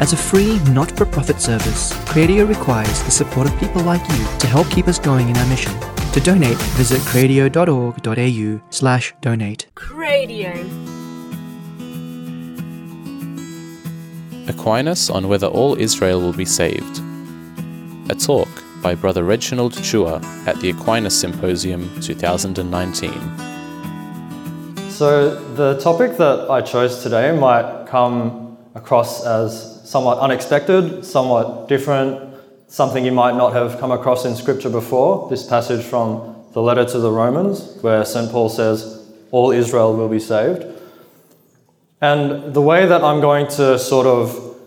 As 0.00 0.12
a 0.12 0.16
free, 0.16 0.60
not 0.70 0.96
for 0.96 1.04
profit 1.04 1.40
service, 1.40 1.92
Cradio 2.06 2.48
requires 2.48 3.02
the 3.02 3.10
support 3.10 3.48
of 3.48 3.58
people 3.58 3.82
like 3.82 4.00
you 4.10 4.24
to 4.38 4.46
help 4.46 4.70
keep 4.70 4.86
us 4.86 4.96
going 4.96 5.28
in 5.28 5.36
our 5.36 5.46
mission. 5.46 5.72
To 6.12 6.20
donate, 6.20 6.56
visit 6.78 7.00
cradio.org.au 7.00 8.60
slash 8.70 9.12
donate. 9.20 9.66
Cradio. 9.74 10.54
Aquinas 14.48 15.10
on 15.10 15.26
whether 15.26 15.48
all 15.48 15.74
Israel 15.74 16.20
will 16.20 16.32
be 16.32 16.44
saved. 16.44 17.02
A 18.08 18.14
talk 18.14 18.48
by 18.80 18.94
Brother 18.94 19.24
Reginald 19.24 19.72
Chua 19.72 20.22
at 20.46 20.60
the 20.60 20.70
Aquinas 20.70 21.18
Symposium 21.18 21.90
2019. 22.00 23.10
So, 24.90 25.34
the 25.54 25.76
topic 25.80 26.16
that 26.18 26.48
I 26.48 26.60
chose 26.60 27.02
today 27.02 27.36
might 27.36 27.86
come 27.88 28.56
across 28.76 29.26
as 29.26 29.67
somewhat 29.88 30.18
unexpected, 30.18 31.02
somewhat 31.02 31.66
different, 31.66 32.34
something 32.66 33.06
you 33.06 33.12
might 33.12 33.34
not 33.34 33.54
have 33.54 33.80
come 33.80 33.90
across 33.90 34.26
in 34.26 34.36
Scripture 34.36 34.68
before. 34.68 35.30
This 35.30 35.46
passage 35.46 35.82
from 35.82 36.44
the 36.52 36.60
letter 36.60 36.84
to 36.84 36.98
the 36.98 37.10
Romans, 37.10 37.78
where 37.80 38.04
St. 38.04 38.30
Paul 38.30 38.50
says, 38.50 39.10
All 39.30 39.50
Israel 39.50 39.96
will 39.96 40.10
be 40.10 40.20
saved. 40.20 40.66
And 42.02 42.52
the 42.52 42.60
way 42.60 42.84
that 42.84 43.02
I'm 43.02 43.22
going 43.22 43.46
to 43.56 43.78
sort 43.78 44.06
of 44.06 44.58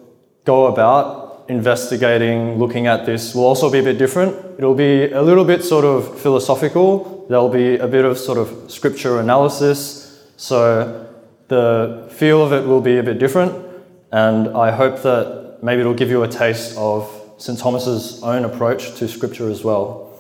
go 0.44 0.66
about 0.66 1.46
investigating, 1.50 2.58
looking 2.58 2.88
at 2.88 3.06
this 3.06 3.36
will 3.36 3.46
also 3.46 3.70
be 3.70 3.78
a 3.78 3.84
bit 3.84 4.00
different. 4.00 4.34
It'll 4.58 4.74
be 4.74 5.12
a 5.12 5.22
little 5.22 5.46
bit 5.46 5.64
sort 5.64 5.86
of 5.86 6.20
philosophical, 6.20 7.28
there'll 7.30 7.48
be 7.64 7.78
a 7.78 7.88
bit 7.88 8.06
of 8.06 8.18
sort 8.18 8.40
of 8.40 8.72
scripture 8.72 9.20
analysis. 9.20 10.34
So 10.38 11.08
the 11.48 12.10
feel 12.10 12.44
of 12.44 12.54
it 12.54 12.66
will 12.66 12.82
be 12.82 12.98
a 12.98 13.04
bit 13.04 13.20
different. 13.20 13.71
And 14.12 14.50
I 14.50 14.72
hope 14.72 15.02
that 15.04 15.60
maybe 15.62 15.82
it'll 15.82 15.94
give 15.94 16.10
you 16.10 16.24
a 16.24 16.28
taste 16.28 16.78
of 16.78 17.10
St. 17.38 17.58
Thomas's 17.58 18.22
own 18.24 18.46
approach 18.46 18.96
to 18.96 19.08
scripture 19.08 19.50
as 19.50 19.64
well. 19.64 20.20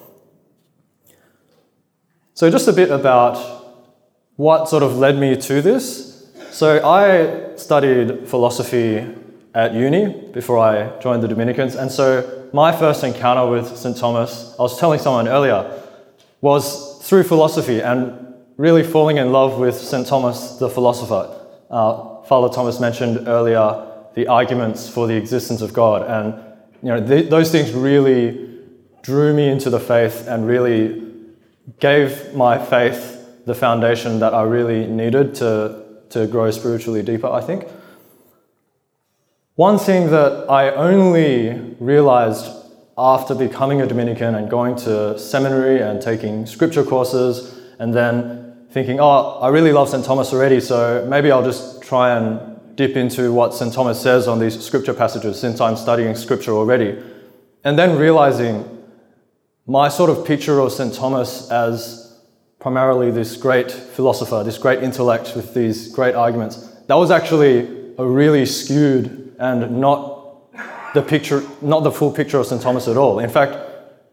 So, 2.34 2.50
just 2.50 2.68
a 2.68 2.74
bit 2.74 2.90
about 2.90 3.38
what 4.38 4.70
sort 4.70 4.82
of 4.82 4.98
led 4.98 5.18
me 5.20 5.36
to 5.36 5.62
this. 5.62 6.32
So, 6.52 6.84
I 6.84 7.56
studied 7.58 8.28
philosophy 8.28 9.08
at 9.54 9.74
uni 9.74 10.32
before 10.32 10.58
I 10.58 10.98
joined 11.00 11.22
the 11.22 11.28
Dominicans, 11.28 11.76
and 11.76 11.92
so 11.92 12.48
my 12.54 12.72
first 12.72 13.04
encounter 13.04 13.50
with 13.50 13.78
St. 13.78 13.98
Thomas, 13.98 14.56
I 14.58 14.64
was 14.64 14.80
telling 14.80 15.00
someone 15.00 15.28
earlier, 15.28 15.80
was 16.40 17.06
through 17.08 17.24
philosophy 17.24 17.82
and 17.82 18.34
really 18.58 18.84
falling 18.84 19.18
in 19.18 19.32
love 19.32 19.60
with 19.60 19.76
St. 19.76 20.08
Thomas 20.08 20.58
the 20.58 20.70
philosopher. 20.70 21.30
Uh, 21.70 22.22
Father 22.24 22.54
Thomas 22.54 22.80
mentioned 22.80 23.28
earlier 23.28 23.91
the 24.14 24.28
arguments 24.28 24.90
for 24.90 25.08
the 25.08 25.16
existence 25.16 25.62
of 25.62 25.74
God, 25.74 26.04
and 26.08 26.34
you 26.82 26.90
know 26.90 27.06
th- 27.06 27.30
those 27.30 27.52
things 27.52 27.72
really 27.72 28.50
drew 29.02 29.34
me 29.34 29.50
into 29.50 29.70
the 29.70 29.80
faith 29.80 30.28
and 30.28 30.48
really 30.48 31.12
gave 31.80 32.34
my 32.36 32.58
faith 32.58 33.18
the 33.46 33.56
foundation 33.56 34.20
that 34.20 34.34
I 34.34 34.44
really 34.44 34.86
needed 34.86 35.36
to, 35.36 35.84
to 36.10 36.28
grow 36.28 36.52
spiritually 36.52 37.02
deeper, 37.02 37.28
I 37.28 37.42
think. 37.42 37.66
One 39.56 39.80
thing 39.80 40.12
that 40.12 40.50
I 40.50 40.72
only 40.72 41.76
realized 41.80 42.48
after 42.98 43.34
becoming 43.34 43.82
a 43.82 43.88
Dominican 43.88 44.36
and 44.36 44.50
going 44.50 44.76
to 44.76 45.18
seminary 45.18 45.82
and 45.82 46.02
taking 46.02 46.46
scripture 46.46 46.84
courses, 46.84 47.60
and 47.80 47.94
then 47.94 48.68
thinking, 48.70 49.00
oh, 49.00 49.40
I 49.42 49.50
really 49.50 49.72
love 49.72 49.90
St. 49.90 50.06
Thomas 50.06 50.32
already, 50.34 50.60
so 50.60 51.06
maybe 51.10 51.32
I'll 51.32 51.44
just 51.44 51.82
try 51.82 52.16
and 52.16 52.51
dip 52.82 52.98
into 52.98 53.32
what 53.32 53.54
St. 53.54 53.72
Thomas 53.72 54.02
says 54.02 54.28
on 54.28 54.40
these 54.40 54.60
scripture 54.60 54.96
passages 54.96 55.40
since 55.40 55.62
I'm 55.62 55.76
studying 55.76 56.16
scripture 56.16 56.54
already. 56.54 56.98
And 57.64 57.78
then 57.78 57.96
realizing 57.96 58.56
my 59.68 59.88
sort 59.88 60.10
of 60.10 60.26
picture 60.26 60.60
of 60.60 60.72
St. 60.72 60.92
Thomas 60.92 61.52
as 61.52 62.20
primarily 62.60 63.12
this 63.12 63.38
great 63.38 63.70
philosopher, 63.70 64.44
this 64.44 64.58
great 64.58 64.82
intellect 64.82 65.34
with 65.36 65.54
these 65.54 65.94
great 65.94 66.16
arguments, 66.16 66.56
that 66.88 66.96
was 66.96 67.12
actually 67.12 67.94
a 68.00 68.06
really 68.22 68.48
skewed 68.48 69.36
and 69.38 69.80
not 69.80 70.02
the 70.96 71.04
picture, 71.04 71.44
not 71.62 71.82
the 71.82 71.92
full 71.92 72.12
picture 72.12 72.40
of 72.40 72.48
St. 72.48 72.64
Thomas 72.64 72.88
at 72.88 72.98
all. 72.98 73.20
In 73.20 73.30
fact, 73.30 73.56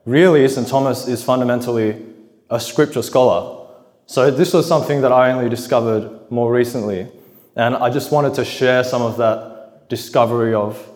really, 0.04 0.46
St. 0.46 0.68
Thomas 0.68 1.08
is 1.08 1.24
fundamentally 1.24 2.04
a 2.50 2.60
scripture 2.60 3.02
scholar. 3.02 3.66
So 4.04 4.30
this 4.30 4.52
was 4.52 4.68
something 4.68 5.00
that 5.00 5.12
I 5.12 5.32
only 5.32 5.48
discovered 5.48 6.30
more 6.30 6.52
recently. 6.52 7.08
And 7.56 7.76
I 7.76 7.90
just 7.90 8.12
wanted 8.12 8.34
to 8.34 8.44
share 8.44 8.84
some 8.84 9.02
of 9.02 9.16
that 9.16 9.88
discovery 9.88 10.54
of 10.54 10.86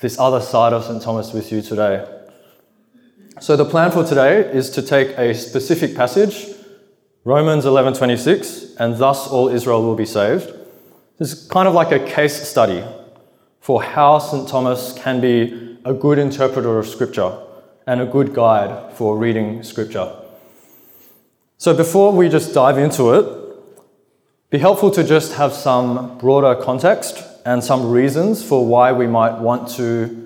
this 0.00 0.18
other 0.18 0.40
side 0.40 0.72
of 0.72 0.84
St. 0.84 1.02
Thomas 1.02 1.32
with 1.32 1.52
you 1.52 1.62
today. 1.62 2.06
So 3.40 3.56
the 3.56 3.64
plan 3.64 3.90
for 3.90 4.04
today 4.04 4.40
is 4.40 4.70
to 4.70 4.82
take 4.82 5.16
a 5.16 5.34
specific 5.34 5.94
passage, 5.94 6.46
Romans 7.24 7.64
11:26, 7.64 8.76
and 8.78 8.96
thus 8.96 9.28
all 9.28 9.48
Israel 9.48 9.82
will 9.82 9.94
be 9.94 10.06
saved. 10.06 10.52
This 11.18 11.32
is 11.32 11.48
kind 11.48 11.68
of 11.68 11.74
like 11.74 11.92
a 11.92 11.98
case 11.98 12.48
study 12.48 12.82
for 13.60 13.82
how 13.82 14.18
St. 14.18 14.48
Thomas 14.48 14.92
can 14.92 15.20
be 15.20 15.78
a 15.84 15.92
good 15.92 16.18
interpreter 16.18 16.78
of 16.78 16.86
scripture 16.86 17.32
and 17.86 18.00
a 18.00 18.06
good 18.06 18.34
guide 18.34 18.92
for 18.94 19.16
reading 19.16 19.62
scripture. 19.62 20.12
So 21.58 21.74
before 21.74 22.12
we 22.12 22.28
just 22.28 22.54
dive 22.54 22.78
into 22.78 23.12
it, 23.12 23.39
be 24.50 24.58
helpful 24.58 24.90
to 24.90 25.04
just 25.04 25.34
have 25.34 25.52
some 25.52 26.18
broader 26.18 26.60
context 26.60 27.24
and 27.46 27.62
some 27.62 27.90
reasons 27.90 28.42
for 28.42 28.66
why 28.66 28.92
we 28.92 29.06
might 29.06 29.38
want 29.38 29.68
to 29.68 30.16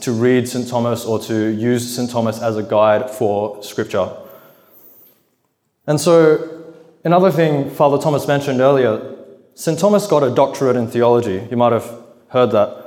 to 0.00 0.10
read 0.10 0.48
St. 0.48 0.68
Thomas 0.68 1.04
or 1.04 1.20
to 1.20 1.46
use 1.46 1.94
St. 1.94 2.10
Thomas 2.10 2.42
as 2.42 2.56
a 2.56 2.62
guide 2.64 3.08
for 3.08 3.62
Scripture. 3.62 4.10
And 5.86 6.00
so, 6.00 6.74
another 7.04 7.30
thing 7.30 7.70
Father 7.70 7.98
Thomas 7.98 8.26
mentioned 8.26 8.60
earlier, 8.60 9.16
St. 9.54 9.78
Thomas 9.78 10.08
got 10.08 10.24
a 10.24 10.34
doctorate 10.34 10.74
in 10.74 10.88
theology. 10.88 11.46
You 11.50 11.56
might 11.56 11.72
have 11.72 11.88
heard 12.28 12.50
that. 12.50 12.78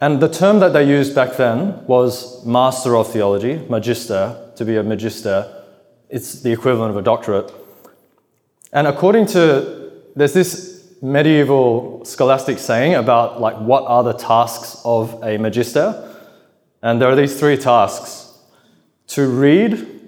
And 0.00 0.20
the 0.20 0.28
term 0.28 0.60
that 0.60 0.72
they 0.72 0.88
used 0.88 1.14
back 1.14 1.36
then 1.36 1.84
was 1.86 2.44
Master 2.46 2.96
of 2.96 3.12
Theology, 3.12 3.58
Magister, 3.68 4.52
to 4.56 4.64
be 4.64 4.76
a 4.76 4.82
Magister. 4.82 5.64
It's 6.08 6.40
the 6.40 6.52
equivalent 6.52 6.90
of 6.90 6.96
a 6.96 7.02
doctorate. 7.02 7.52
And 8.72 8.86
according 8.86 9.26
to, 9.26 9.92
there's 10.14 10.32
this 10.32 10.94
medieval 11.00 12.04
scholastic 12.04 12.58
saying 12.58 12.94
about 12.94 13.40
like 13.40 13.56
what 13.56 13.84
are 13.86 14.02
the 14.02 14.14
tasks 14.14 14.80
of 14.84 15.22
a 15.22 15.38
Magister. 15.38 16.04
And 16.82 17.00
there 17.00 17.08
are 17.08 17.16
these 17.16 17.38
three 17.38 17.56
tasks 17.56 18.38
to 19.08 19.26
read, 19.26 20.00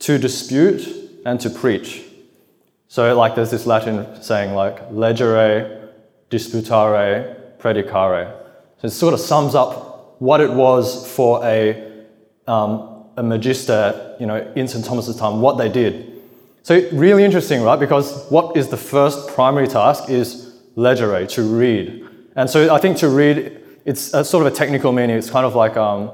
to 0.00 0.18
dispute, 0.18 1.22
and 1.24 1.40
to 1.40 1.50
preach. 1.50 2.04
So, 2.88 3.16
like, 3.16 3.34
there's 3.34 3.50
this 3.50 3.66
Latin 3.66 4.22
saying, 4.22 4.54
like, 4.54 4.90
legere, 4.90 5.90
disputare, 6.30 7.36
predicare. 7.58 8.34
So, 8.78 8.86
it 8.86 8.90
sort 8.90 9.14
of 9.14 9.20
sums 9.20 9.54
up 9.54 10.20
what 10.20 10.40
it 10.40 10.50
was 10.50 11.06
for 11.14 11.44
a, 11.44 12.04
um, 12.46 13.04
a 13.16 13.22
magister, 13.22 14.16
you 14.18 14.26
know, 14.26 14.52
in 14.56 14.66
St. 14.66 14.84
Thomas's 14.84 15.16
time, 15.16 15.40
what 15.40 15.58
they 15.58 15.68
did. 15.68 16.17
So, 16.68 16.86
really 16.92 17.24
interesting, 17.24 17.62
right? 17.62 17.80
Because 17.80 18.26
what 18.28 18.54
is 18.54 18.68
the 18.68 18.76
first 18.76 19.28
primary 19.28 19.66
task 19.66 20.10
is 20.10 20.54
legere, 20.76 21.26
to 21.26 21.42
read. 21.42 22.06
And 22.36 22.50
so, 22.50 22.74
I 22.74 22.78
think 22.78 22.98
to 22.98 23.08
read, 23.08 23.58
it's 23.86 24.12
a 24.12 24.22
sort 24.22 24.46
of 24.46 24.52
a 24.52 24.54
technical 24.54 24.92
meaning. 24.92 25.16
It's 25.16 25.30
kind 25.30 25.46
of 25.46 25.54
like, 25.54 25.78
um, 25.78 26.10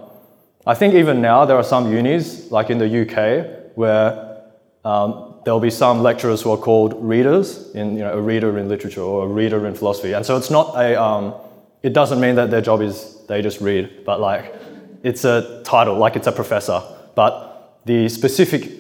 I 0.65 0.75
think 0.77 0.95
even 0.95 1.21
now 1.21 1.45
there 1.45 1.57
are 1.57 1.65
some 1.65 1.93
unis, 1.93 2.53
like 2.53 2.71
in 2.71 2.79
the 2.79 2.87
UK, 2.87 3.75
where 3.75 4.45
um, 4.85 5.41
there'll 5.45 5.59
be 5.59 5.71
some 5.71 6.05
lecturers 6.05 6.43
who 6.43 6.53
are 6.53 6.57
called 6.57 6.95
readers, 7.05 7.73
in 7.75 7.97
you 7.97 8.05
know, 8.05 8.13
a 8.13 8.21
reader 8.21 8.57
in 8.57 8.69
literature 8.69 9.03
or 9.03 9.25
a 9.25 9.29
reader 9.29 9.67
in 9.67 9.75
philosophy. 9.75 10.13
And 10.13 10.25
so 10.25 10.37
it's 10.37 10.51
not 10.51 10.77
a, 10.77 10.95
um, 10.95 11.35
it 11.83 11.95
doesn't 11.95 12.21
mean 12.21 12.37
that 12.37 12.53
their 12.53 12.63
job 12.63 12.81
is 12.81 13.27
they 13.27 13.43
just 13.43 13.61
read, 13.61 14.05
but 14.05 14.21
like 14.21 14.55
it's 15.03 15.25
a 15.25 15.65
title, 15.65 15.97
like 15.97 16.15
it's 16.15 16.29
a 16.29 16.33
professor. 16.33 16.81
But 17.17 17.81
the 17.87 18.09
specific 18.09 18.71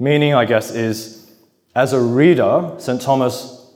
meaning, 0.00 0.34
I 0.34 0.44
guess, 0.44 0.72
is 0.72 1.19
as 1.74 1.92
a 1.92 2.00
reader, 2.00 2.74
St. 2.78 3.00
Thomas 3.00 3.72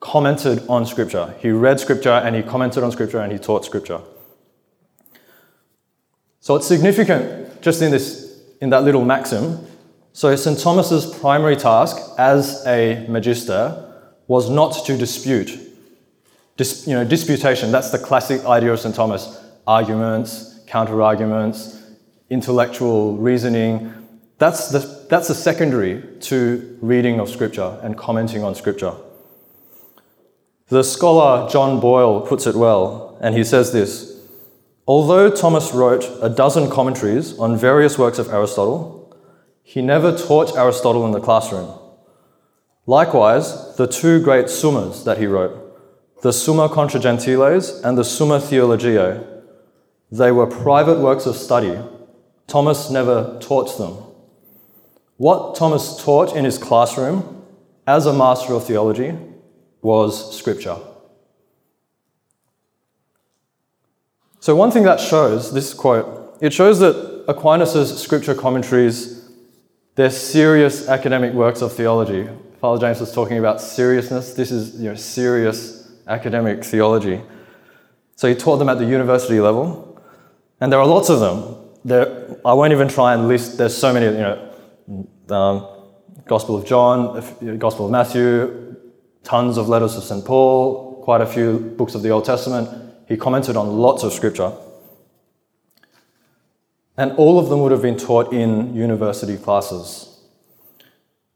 commented 0.00 0.66
on 0.68 0.86
Scripture. 0.86 1.34
He 1.38 1.50
read 1.50 1.80
Scripture 1.80 2.10
and 2.10 2.34
he 2.34 2.42
commented 2.42 2.82
on 2.82 2.92
Scripture 2.92 3.20
and 3.20 3.32
he 3.32 3.38
taught 3.38 3.64
Scripture. 3.64 4.00
So 6.40 6.56
it's 6.56 6.66
significant 6.66 7.60
just 7.62 7.82
in 7.82 7.90
this 7.90 8.40
in 8.60 8.70
that 8.70 8.84
little 8.84 9.04
maxim. 9.04 9.66
So 10.12 10.34
St. 10.34 10.58
Thomas's 10.58 11.06
primary 11.20 11.56
task 11.56 11.96
as 12.18 12.66
a 12.66 13.06
magister 13.08 13.84
was 14.26 14.50
not 14.50 14.84
to 14.86 14.96
dispute. 14.96 15.58
Dis, 16.56 16.86
you 16.88 16.94
know, 16.94 17.04
disputation, 17.04 17.70
that's 17.70 17.90
the 17.90 17.98
classic 17.98 18.44
idea 18.44 18.72
of 18.72 18.80
St. 18.80 18.94
Thomas. 18.94 19.40
Arguments, 19.66 20.58
counter-arguments, 20.66 21.80
intellectual 22.30 23.16
reasoning. 23.16 23.92
That's 24.38 24.70
the, 24.70 24.97
that's 25.08 25.28
the 25.28 25.34
secondary 25.34 26.02
to 26.20 26.78
reading 26.80 27.20
of 27.20 27.28
Scripture 27.28 27.78
and 27.82 27.96
commenting 27.96 28.44
on 28.44 28.54
Scripture. 28.54 28.94
The 30.68 30.84
scholar 30.84 31.48
John 31.48 31.80
Boyle 31.80 32.20
puts 32.20 32.46
it 32.46 32.54
well 32.54 33.18
and 33.20 33.34
he 33.34 33.44
says 33.44 33.72
this 33.72 34.18
Although 34.86 35.30
Thomas 35.30 35.74
wrote 35.74 36.10
a 36.22 36.28
dozen 36.28 36.70
commentaries 36.70 37.38
on 37.38 37.56
various 37.56 37.98
works 37.98 38.18
of 38.18 38.28
Aristotle, 38.28 39.14
he 39.62 39.82
never 39.82 40.16
taught 40.16 40.56
Aristotle 40.56 41.04
in 41.04 41.12
the 41.12 41.20
classroom. 41.20 41.78
Likewise, 42.86 43.76
the 43.76 43.86
two 43.86 44.22
great 44.22 44.46
summas 44.46 45.04
that 45.04 45.18
he 45.18 45.26
wrote, 45.26 45.52
the 46.22 46.32
Summa 46.32 46.70
Contra 46.70 46.98
Gentiles 46.98 47.82
and 47.82 47.98
the 47.98 48.04
Summa 48.04 48.40
Theologiae, 48.40 49.22
they 50.10 50.32
were 50.32 50.46
private 50.46 51.00
works 51.00 51.26
of 51.26 51.36
study. 51.36 51.78
Thomas 52.46 52.90
never 52.90 53.38
taught 53.40 53.76
them. 53.76 54.07
What 55.18 55.56
Thomas 55.56 56.02
taught 56.02 56.34
in 56.34 56.44
his 56.44 56.58
classroom 56.58 57.44
as 57.86 58.06
a 58.06 58.12
master 58.12 58.54
of 58.54 58.64
theology 58.64 59.18
was 59.82 60.36
scripture. 60.36 60.76
So, 64.38 64.54
one 64.54 64.70
thing 64.70 64.84
that 64.84 65.00
shows, 65.00 65.52
this 65.52 65.74
quote, 65.74 66.38
it 66.40 66.52
shows 66.52 66.78
that 66.78 67.24
Aquinas' 67.26 68.00
scripture 68.00 68.34
commentaries, 68.34 69.28
they're 69.96 70.10
serious 70.10 70.88
academic 70.88 71.34
works 71.34 71.62
of 71.62 71.72
theology. 71.72 72.28
Father 72.60 72.80
James 72.80 73.00
was 73.00 73.12
talking 73.12 73.38
about 73.38 73.60
seriousness. 73.60 74.34
This 74.34 74.52
is 74.52 74.80
you 74.80 74.90
know, 74.90 74.94
serious 74.94 75.90
academic 76.06 76.64
theology. 76.64 77.20
So 78.14 78.28
he 78.28 78.36
taught 78.36 78.58
them 78.58 78.68
at 78.68 78.78
the 78.78 78.86
university 78.86 79.40
level, 79.40 80.00
and 80.60 80.72
there 80.72 80.78
are 80.78 80.86
lots 80.86 81.08
of 81.10 81.18
them. 81.18 81.56
There, 81.84 82.36
I 82.44 82.52
won't 82.52 82.72
even 82.72 82.86
try 82.86 83.14
and 83.14 83.26
list, 83.26 83.58
there's 83.58 83.76
so 83.76 83.92
many, 83.92 84.06
you 84.06 84.22
know, 84.22 84.47
um, 85.30 85.68
Gospel 86.26 86.56
of 86.56 86.66
John, 86.66 87.58
Gospel 87.58 87.86
of 87.86 87.92
Matthew, 87.92 88.76
tons 89.22 89.56
of 89.56 89.68
letters 89.68 89.96
of 89.96 90.04
St. 90.04 90.24
Paul, 90.24 91.02
quite 91.02 91.20
a 91.20 91.26
few 91.26 91.58
books 91.58 91.94
of 91.94 92.02
the 92.02 92.10
Old 92.10 92.24
Testament. 92.24 92.68
He 93.06 93.16
commented 93.16 93.56
on 93.56 93.68
lots 93.78 94.02
of 94.02 94.12
scripture. 94.12 94.52
And 96.96 97.12
all 97.12 97.38
of 97.38 97.48
them 97.48 97.60
would 97.60 97.72
have 97.72 97.82
been 97.82 97.96
taught 97.96 98.32
in 98.32 98.74
university 98.74 99.36
classes. 99.36 100.18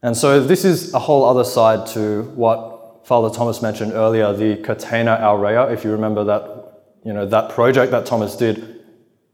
And 0.03 0.17
so 0.17 0.43
this 0.43 0.65
is 0.65 0.93
a 0.93 0.99
whole 0.99 1.25
other 1.25 1.45
side 1.45 1.87
to 1.89 2.23
what 2.35 3.07
Father 3.07 3.35
Thomas 3.35 3.63
mentioned 3.63 3.93
earlier, 3.93 4.33
the 4.33 4.57
Catena 4.57 5.21
Aurea, 5.21 5.73
if 5.73 5.85
you 5.85 5.93
remember 5.93 6.25
that, 6.25 6.83
you 7.05 7.13
know, 7.13 7.27
that 7.27 7.51
project 7.51 7.93
that 7.93 8.07
Thomas 8.07 8.37
did. 8.37 8.81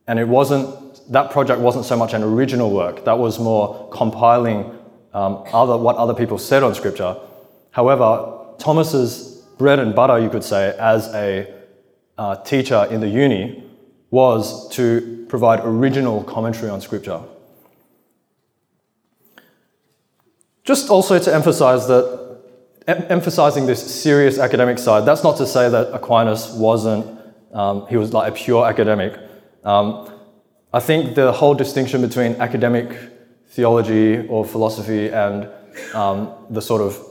And 0.07 0.19
it 0.19 0.29
wasn't, 0.29 0.88
that 1.09 1.31
project 1.31 1.61
wasn't 1.61 1.85
so 1.85 1.97
much 1.97 2.13
an 2.15 2.23
original 2.23 2.71
work, 2.71 3.05
that 3.05 3.19
was 3.19 3.39
more 3.39 3.89
compiling 3.91 4.79
um, 5.15 5.43
other, 5.53 5.77
what 5.77 5.97
other 5.97 6.15
people 6.15 6.39
said 6.39 6.63
on 6.63 6.75
Scripture. 6.75 7.17
However, 7.71 8.35
Thomas's 8.59 9.43
bread 9.57 9.79
and 9.79 9.95
butter, 9.95 10.19
you 10.19 10.29
could 10.29 10.45
say, 10.45 10.77
as 10.79 11.09
a 11.15 11.53
uh, 12.19 12.37
teacher 12.43 12.87
in 12.91 13.01
the 13.01 13.09
uni 13.09 13.65
was 14.11 14.69
to 14.71 15.27
provide 15.29 15.61
original 15.65 16.25
commentary 16.25 16.71
on 16.71 16.81
Scripture. 16.81 17.21
Just 20.65 20.91
also 20.91 21.19
to 21.19 21.35
emphasize 21.35 21.87
that, 21.89 22.41
em- 22.87 23.07
emphasizing 23.09 23.67
this 23.67 24.03
serious 24.03 24.39
academic 24.39 24.79
side, 24.79 25.07
that's 25.07 25.25
not 25.25 25.37
to 25.39 25.47
say 25.47 25.69
that 25.71 25.95
Aquinas 25.95 26.51
wasn't, 26.53 27.19
um, 27.53 27.87
he 27.87 27.97
was 27.97 28.13
like 28.13 28.31
a 28.33 28.35
pure 28.35 28.67
academic. 28.67 29.19
Um, 29.65 30.11
I 30.73 30.81
think 30.81 31.15
the 31.15 31.33
whole 31.33 31.55
distinction 31.55 32.03
between 32.03 32.35
academic 32.37 32.95
theology 33.47 34.27
or 34.29 34.45
philosophy 34.45 35.09
and 35.09 35.49
um, 35.95 36.31
the 36.51 36.61
sort 36.61 36.83
of, 36.83 37.03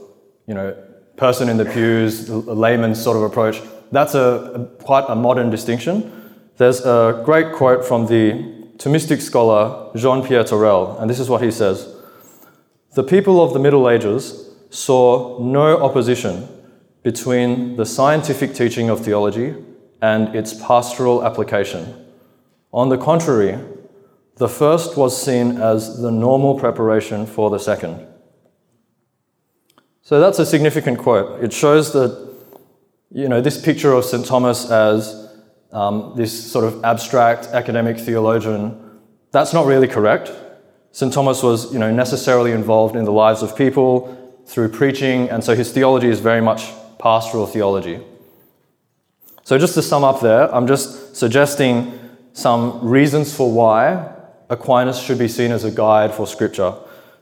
you 0.45 0.53
know, 0.53 0.75
person 1.15 1.49
in 1.49 1.57
the 1.57 1.65
pews, 1.65 2.29
layman 2.29 2.93
sort 2.93 3.17
of 3.17 3.23
approach, 3.23 3.59
that's 3.91 4.13
a, 4.13 4.19
a, 4.19 4.65
quite 4.83 5.05
a 5.07 5.15
modern 5.15 5.49
distinction. 5.49 6.11
There's 6.57 6.85
a 6.85 7.23
great 7.25 7.53
quote 7.53 7.83
from 7.83 8.05
the 8.05 8.55
Thomistic 8.77 9.21
scholar 9.21 9.91
Jean 9.95 10.23
Pierre 10.23 10.43
Torrell, 10.43 11.01
and 11.01 11.09
this 11.09 11.19
is 11.19 11.27
what 11.27 11.41
he 11.41 11.49
says 11.49 11.95
The 12.93 13.03
people 13.03 13.43
of 13.43 13.53
the 13.53 13.59
Middle 13.59 13.89
Ages 13.89 14.51
saw 14.69 15.39
no 15.39 15.81
opposition 15.81 16.47
between 17.01 17.75
the 17.75 17.85
scientific 17.85 18.53
teaching 18.53 18.89
of 18.89 19.03
theology 19.03 19.55
and 20.01 20.35
its 20.35 20.53
pastoral 20.53 21.25
application. 21.25 22.06
On 22.73 22.89
the 22.89 22.97
contrary, 22.97 23.57
the 24.35 24.47
first 24.47 24.97
was 24.97 25.19
seen 25.19 25.57
as 25.57 26.01
the 26.01 26.11
normal 26.11 26.59
preparation 26.59 27.25
for 27.25 27.49
the 27.49 27.59
second. 27.59 28.05
So 30.01 30.19
that's 30.19 30.39
a 30.39 30.45
significant 30.45 30.99
quote. 30.99 31.43
It 31.43 31.51
shows 31.51 31.91
that, 31.93 32.33
you 33.11 33.27
know, 33.27 33.41
this 33.41 33.59
picture 33.59 33.91
of 33.91 34.05
St. 34.05 34.25
Thomas 34.25 34.69
as 34.69 35.29
um, 35.71 36.13
this 36.15 36.51
sort 36.51 36.65
of 36.65 36.83
abstract 36.83 37.47
academic 37.47 37.99
theologian, 37.99 38.99
that's 39.31 39.53
not 39.53 39.65
really 39.65 39.87
correct. 39.87 40.31
St. 40.91 41.11
Thomas 41.11 41.43
was, 41.43 41.71
you 41.73 41.79
know, 41.79 41.91
necessarily 41.91 42.51
involved 42.51 42.95
in 42.95 43.05
the 43.05 43.11
lives 43.11 43.43
of 43.43 43.55
people 43.55 44.13
through 44.45 44.69
preaching, 44.69 45.29
and 45.29 45.43
so 45.43 45.55
his 45.55 45.71
theology 45.71 46.07
is 46.07 46.19
very 46.19 46.41
much 46.41 46.71
pastoral 46.99 47.45
theology. 47.45 47.99
So 49.43 49.57
just 49.57 49.73
to 49.75 49.81
sum 49.81 50.03
up 50.03 50.21
there, 50.21 50.53
I'm 50.53 50.67
just 50.67 51.15
suggesting 51.15 52.06
some 52.37 52.87
reasons 52.87 53.35
for 53.35 53.51
why 53.51 54.13
Aquinas 54.47 55.01
should 55.01 55.17
be 55.17 55.27
seen 55.27 55.51
as 55.51 55.63
a 55.63 55.71
guide 55.71 56.13
for 56.13 56.27
Scripture. 56.27 56.75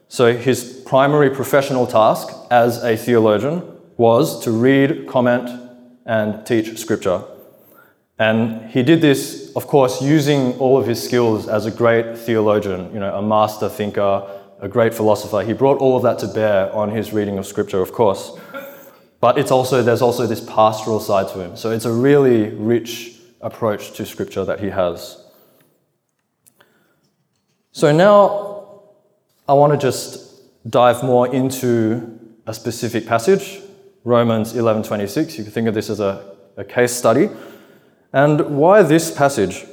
So 0.09 0.35
his 0.35 0.83
primary 0.85 1.29
professional 1.29 1.87
task 1.87 2.27
as 2.51 2.83
a 2.83 2.97
theologian 2.97 3.63
was 3.95 4.43
to 4.43 4.51
read, 4.51 5.07
comment, 5.07 5.49
and 6.05 6.45
teach 6.45 6.77
Scripture. 6.77 7.23
And 8.19 8.69
he 8.69 8.83
did 8.83 8.99
this, 8.99 9.53
of 9.55 9.67
course, 9.67 10.01
using 10.01 10.51
all 10.59 10.77
of 10.77 10.85
his 10.85 11.01
skills 11.01 11.47
as 11.47 11.65
a 11.65 11.71
great 11.71 12.17
theologian, 12.17 12.93
you 12.93 12.99
know, 12.99 13.15
a 13.15 13.21
master 13.21 13.69
thinker, 13.69 14.29
a 14.59 14.67
great 14.67 14.93
philosopher. 14.93 15.43
He 15.43 15.53
brought 15.53 15.77
all 15.77 15.95
of 15.95 16.03
that 16.03 16.19
to 16.19 16.27
bear 16.27 16.75
on 16.75 16.89
his 16.91 17.13
reading 17.13 17.37
of 17.37 17.45
Scripture, 17.45 17.79
of 17.79 17.93
course. 17.93 18.37
But 19.21 19.37
it's 19.37 19.49
also, 19.49 19.81
there's 19.81 20.01
also 20.01 20.27
this 20.27 20.41
pastoral 20.41 20.99
side 20.99 21.29
to 21.29 21.39
him. 21.39 21.55
So 21.55 21.71
it's 21.71 21.85
a 21.85 21.91
really 21.93 22.49
rich 22.49 23.14
approach 23.45 23.91
to 23.91 24.05
Scripture 24.05 24.43
that 24.43 24.59
he 24.59 24.69
has. 24.69 25.23
So 27.71 27.91
now 27.91 28.81
I 29.47 29.53
want 29.53 29.71
to 29.73 29.77
just 29.77 30.41
dive 30.67 31.03
more 31.03 31.33
into 31.33 32.19
a 32.47 32.53
specific 32.53 33.05
passage, 33.05 33.61
Romans 34.03 34.53
11:26. 34.53 35.37
You 35.37 35.43
can 35.43 35.53
think 35.53 35.67
of 35.67 35.75
this 35.75 35.89
as 35.89 35.99
a, 35.99 36.35
a 36.57 36.63
case 36.63 36.93
study. 36.93 37.29
And 38.11 38.57
why 38.57 38.81
this 38.81 39.11
passage? 39.11 39.65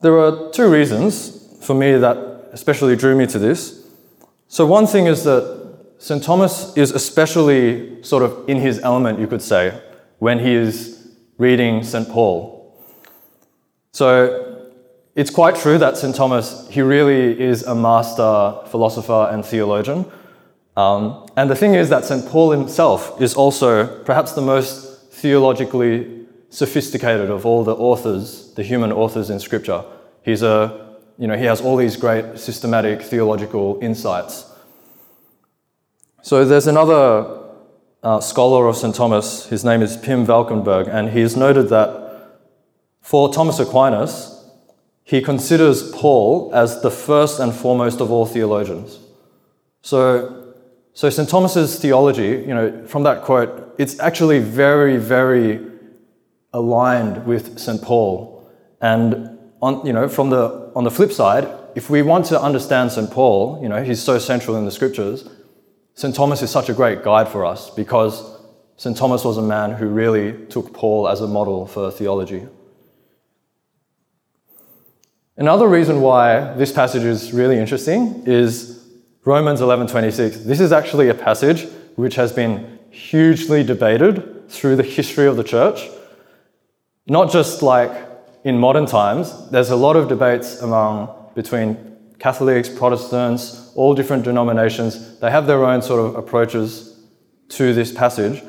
There 0.00 0.18
are 0.18 0.50
two 0.50 0.68
reasons 0.68 1.58
for 1.60 1.74
me 1.74 1.98
that 1.98 2.16
especially 2.52 2.96
drew 2.96 3.14
me 3.14 3.26
to 3.26 3.38
this. 3.38 3.86
So, 4.48 4.66
one 4.66 4.86
thing 4.86 5.06
is 5.06 5.24
that 5.24 5.42
St. 5.98 6.22
Thomas 6.22 6.76
is 6.76 6.92
especially 6.92 8.02
sort 8.02 8.22
of 8.22 8.48
in 8.48 8.56
his 8.56 8.78
element, 8.80 9.18
you 9.18 9.26
could 9.26 9.42
say, 9.42 9.80
when 10.18 10.38
he 10.38 10.54
is 10.54 10.97
reading 11.38 11.82
St. 11.82 12.08
Paul. 12.08 12.76
So, 13.92 14.48
it's 15.18 15.30
quite 15.30 15.56
true 15.56 15.78
that 15.78 15.96
St. 15.96 16.14
Thomas, 16.14 16.68
he 16.70 16.80
really 16.80 17.40
is 17.40 17.64
a 17.64 17.74
master 17.74 18.60
philosopher 18.66 19.28
and 19.32 19.44
theologian. 19.44 20.04
Um, 20.76 21.26
and 21.36 21.50
the 21.50 21.56
thing 21.56 21.74
is 21.74 21.88
that 21.88 22.04
St. 22.04 22.24
Paul 22.28 22.52
himself 22.52 23.20
is 23.20 23.34
also 23.34 24.00
perhaps 24.04 24.34
the 24.34 24.40
most 24.40 25.10
theologically 25.10 26.24
sophisticated 26.50 27.30
of 27.30 27.44
all 27.44 27.64
the 27.64 27.74
authors, 27.74 28.54
the 28.54 28.62
human 28.62 28.92
authors 28.92 29.28
in 29.28 29.40
Scripture. 29.40 29.82
He's 30.22 30.42
a, 30.42 30.94
you 31.18 31.26
know, 31.26 31.36
he 31.36 31.46
has 31.46 31.60
all 31.60 31.76
these 31.76 31.96
great 31.96 32.38
systematic 32.38 33.02
theological 33.02 33.80
insights. 33.82 34.44
So 36.22 36.44
there's 36.44 36.68
another 36.68 37.37
uh, 38.02 38.20
scholar 38.20 38.68
of 38.68 38.76
St. 38.76 38.94
Thomas, 38.94 39.46
his 39.46 39.64
name 39.64 39.82
is 39.82 39.96
Pim 39.96 40.26
Valkenberg, 40.26 40.88
and 40.88 41.10
he 41.10 41.20
has 41.20 41.36
noted 41.36 41.68
that 41.68 42.08
for 43.00 43.32
Thomas 43.32 43.58
Aquinas, 43.58 44.34
he 45.02 45.22
considers 45.22 45.90
Paul 45.92 46.50
as 46.54 46.82
the 46.82 46.90
first 46.90 47.40
and 47.40 47.54
foremost 47.54 48.00
of 48.00 48.10
all 48.10 48.26
theologians. 48.26 48.98
So, 49.80 50.54
so 50.92 51.08
St. 51.08 51.28
Thomas's 51.28 51.78
theology, 51.78 52.44
you 52.46 52.54
know, 52.54 52.86
from 52.86 53.04
that 53.04 53.22
quote, 53.22 53.74
it's 53.78 53.98
actually 54.00 54.40
very, 54.40 54.98
very 54.98 55.66
aligned 56.52 57.26
with 57.26 57.58
St. 57.58 57.80
Paul. 57.80 58.46
And 58.80 59.38
on, 59.62 59.84
you 59.86 59.92
know, 59.92 60.08
from 60.08 60.30
the, 60.30 60.70
on 60.76 60.84
the 60.84 60.90
flip 60.90 61.12
side, 61.12 61.48
if 61.74 61.88
we 61.88 62.02
want 62.02 62.26
to 62.26 62.40
understand 62.40 62.92
St. 62.92 63.10
Paul, 63.10 63.60
you 63.62 63.68
know, 63.68 63.82
he's 63.82 64.02
so 64.02 64.18
central 64.18 64.56
in 64.56 64.64
the 64.64 64.70
scriptures, 64.70 65.28
St. 65.98 66.14
Thomas 66.14 66.42
is 66.42 66.50
such 66.52 66.68
a 66.68 66.74
great 66.74 67.02
guide 67.02 67.26
for 67.26 67.44
us 67.44 67.70
because 67.70 68.22
St. 68.76 68.96
Thomas 68.96 69.24
was 69.24 69.36
a 69.36 69.42
man 69.42 69.72
who 69.72 69.88
really 69.88 70.46
took 70.46 70.72
Paul 70.72 71.08
as 71.08 71.20
a 71.20 71.26
model 71.26 71.66
for 71.66 71.90
theology. 71.90 72.46
Another 75.36 75.66
reason 75.66 76.00
why 76.00 76.54
this 76.54 76.70
passage 76.70 77.02
is 77.02 77.32
really 77.32 77.58
interesting 77.58 78.22
is 78.26 78.80
Romans 79.24 79.60
11:26. 79.60 80.44
This 80.44 80.60
is 80.60 80.70
actually 80.70 81.08
a 81.08 81.14
passage 81.14 81.66
which 81.96 82.14
has 82.14 82.30
been 82.32 82.78
hugely 82.90 83.64
debated 83.64 84.48
through 84.48 84.76
the 84.76 84.84
history 84.84 85.26
of 85.26 85.36
the 85.36 85.42
church. 85.42 85.90
not 87.08 87.32
just 87.32 87.60
like 87.60 87.92
in 88.44 88.56
modern 88.56 88.86
times, 88.86 89.50
there's 89.50 89.70
a 89.70 89.76
lot 89.86 89.96
of 89.96 90.08
debates 90.08 90.62
among 90.62 91.08
between 91.34 91.76
Catholics, 92.20 92.68
Protestants, 92.68 93.67
all 93.78 93.94
different 93.94 94.24
denominations. 94.24 95.20
They 95.20 95.30
have 95.30 95.46
their 95.46 95.64
own 95.64 95.82
sort 95.82 96.00
of 96.04 96.16
approaches 96.16 96.98
to 97.50 97.72
this 97.72 97.92
passage. 97.92 98.42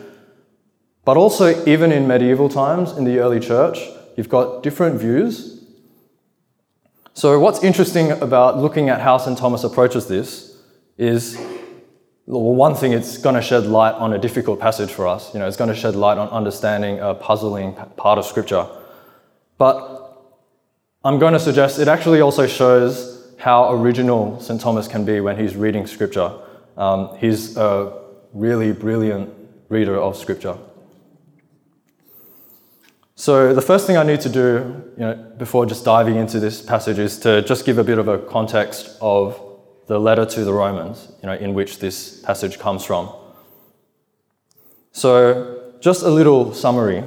But 1.06 1.18
also, 1.18 1.66
even 1.66 1.92
in 1.92 2.08
medieval 2.08 2.50
times, 2.50 2.98
in 2.98 3.04
the 3.04 3.20
early 3.20 3.40
church, 3.40 3.78
you've 4.18 4.28
got 4.30 4.64
different 4.64 5.00
views. 5.00 5.64
So, 7.14 7.40
what's 7.40 7.64
interesting 7.64 8.12
about 8.12 8.58
looking 8.58 8.90
at 8.90 9.02
how 9.02 9.18
St. 9.20 9.38
Thomas 9.38 9.64
approaches 9.64 10.08
this 10.08 10.58
is 10.98 11.38
well, 12.26 12.54
one 12.54 12.76
thing, 12.76 12.94
it's 12.94 13.18
going 13.18 13.36
to 13.36 13.42
shed 13.42 13.66
light 13.66 13.94
on 13.94 14.14
a 14.14 14.20
difficult 14.20 14.60
passage 14.60 14.92
for 14.92 15.08
us. 15.08 15.34
You 15.34 15.40
know, 15.40 15.48
it's 15.48 15.58
going 15.58 15.74
to 15.74 15.76
shed 15.76 15.96
light 15.96 16.18
on 16.18 16.28
understanding 16.30 17.00
a 17.00 17.14
puzzling 17.14 17.74
part 17.98 18.18
of 18.20 18.26
Scripture. 18.26 18.68
But 19.58 19.78
I'm 21.04 21.18
going 21.18 21.34
to 21.34 21.40
suggest 21.40 21.80
it 21.80 21.88
actually 21.88 22.22
also 22.22 22.46
shows 22.46 23.09
how 23.40 23.72
original 23.72 24.40
St. 24.42 24.60
Thomas 24.60 24.88
can 24.88 25.06
be 25.06 25.22
when 25.22 25.38
he's 25.38 25.56
reading 25.56 25.88
Scripture. 25.88 26.32
Um, 26.78 27.18
he's 27.18 27.56
a 27.56 27.98
really 28.34 28.74
brilliant 28.74 29.34
reader 29.70 29.98
of 29.98 30.18
Scripture. 30.18 30.58
So 33.16 33.54
the 33.54 33.62
first 33.62 33.88
thing 33.88 33.96
I 33.96 34.04
need 34.04 34.20
to 34.22 34.30
do, 34.30 34.84
you 34.98 35.04
know, 35.06 35.16
before 35.38 35.66
just 35.66 35.86
diving 35.86 36.16
into 36.16 36.40
this 36.40 36.62
passage, 36.62 37.00
is 37.00 37.18
to 37.20 37.42
just 37.42 37.66
give 37.66 37.78
a 37.78 37.84
bit 37.84 37.98
of 37.98 38.10
a 38.10 38.20
context 38.20 38.98
of 39.02 39.42
the 39.88 40.00
letter 40.00 40.26
to 40.26 40.44
the 40.44 40.54
Romans, 40.54 41.12
you 41.22 41.28
know, 41.28 41.34
in 41.34 41.54
which 41.54 41.80
this 41.80 42.22
passage 42.22 42.60
comes 42.60 42.84
from. 42.84 43.10
So, 44.92 45.74
just 45.80 46.04
a 46.04 46.10
little 46.10 46.54
summary. 46.54 47.04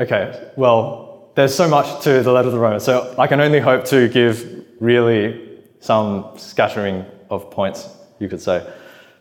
Okay, 0.00 0.50
well, 0.56 1.11
there's 1.34 1.54
so 1.54 1.68
much 1.68 2.02
to 2.04 2.22
the 2.22 2.32
letter 2.32 2.48
to 2.48 2.50
the 2.50 2.58
Romans, 2.58 2.84
so 2.84 3.14
I 3.18 3.26
can 3.26 3.40
only 3.40 3.60
hope 3.60 3.84
to 3.86 4.08
give 4.08 4.66
really 4.80 5.58
some 5.80 6.32
scattering 6.36 7.04
of 7.30 7.50
points, 7.50 7.88
you 8.18 8.28
could 8.28 8.40
say. 8.40 8.66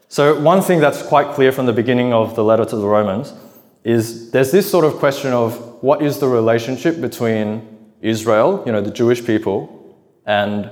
So, 0.09 0.39
one 0.41 0.61
thing 0.61 0.79
that's 0.79 1.01
quite 1.01 1.33
clear 1.33 1.51
from 1.51 1.65
the 1.65 1.73
beginning 1.73 2.11
of 2.13 2.35
the 2.35 2.43
letter 2.43 2.65
to 2.65 2.75
the 2.75 2.87
Romans 2.87 3.33
is 3.83 4.29
there's 4.31 4.51
this 4.51 4.69
sort 4.69 4.85
of 4.85 4.95
question 4.95 5.31
of 5.31 5.81
what 5.81 6.01
is 6.01 6.19
the 6.19 6.27
relationship 6.27 6.99
between 6.99 7.93
Israel, 8.01 8.61
you 8.65 8.71
know, 8.71 8.81
the 8.81 8.91
Jewish 8.91 9.25
people, 9.25 9.95
and 10.25 10.69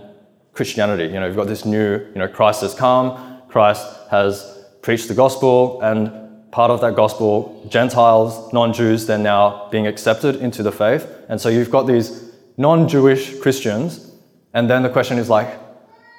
Christianity. 0.54 1.06
You 1.06 1.20
know, 1.20 1.28
you've 1.28 1.36
got 1.36 1.48
this 1.48 1.66
new, 1.66 2.00
you 2.00 2.16
know, 2.16 2.28
Christ 2.28 2.62
has 2.62 2.74
come, 2.74 3.42
Christ 3.48 3.88
has 4.12 4.66
preached 4.82 5.08
the 5.08 5.14
gospel, 5.14 5.82
and 5.82 6.29
part 6.52 6.72
of 6.72 6.82
that 6.82 6.96
gospel, 6.96 7.66
Gentiles, 7.70 8.52
non 8.54 8.74
Jews, 8.74 9.06
they're 9.06 9.18
now 9.18 9.68
being 9.70 9.88
accepted 9.88 10.38
into 10.38 10.64
the 10.64 10.72
faith. 10.72 11.08
And 11.30 11.40
so 11.40 11.50
you've 11.50 11.72
got 11.72 11.84
these 11.84 12.32
non 12.58 12.88
Jewish 12.88 13.40
Christians, 13.40 14.12
and 14.54 14.70
then 14.70 14.84
the 14.84 14.90
question 14.90 15.18
is 15.18 15.30
like, 15.30 15.60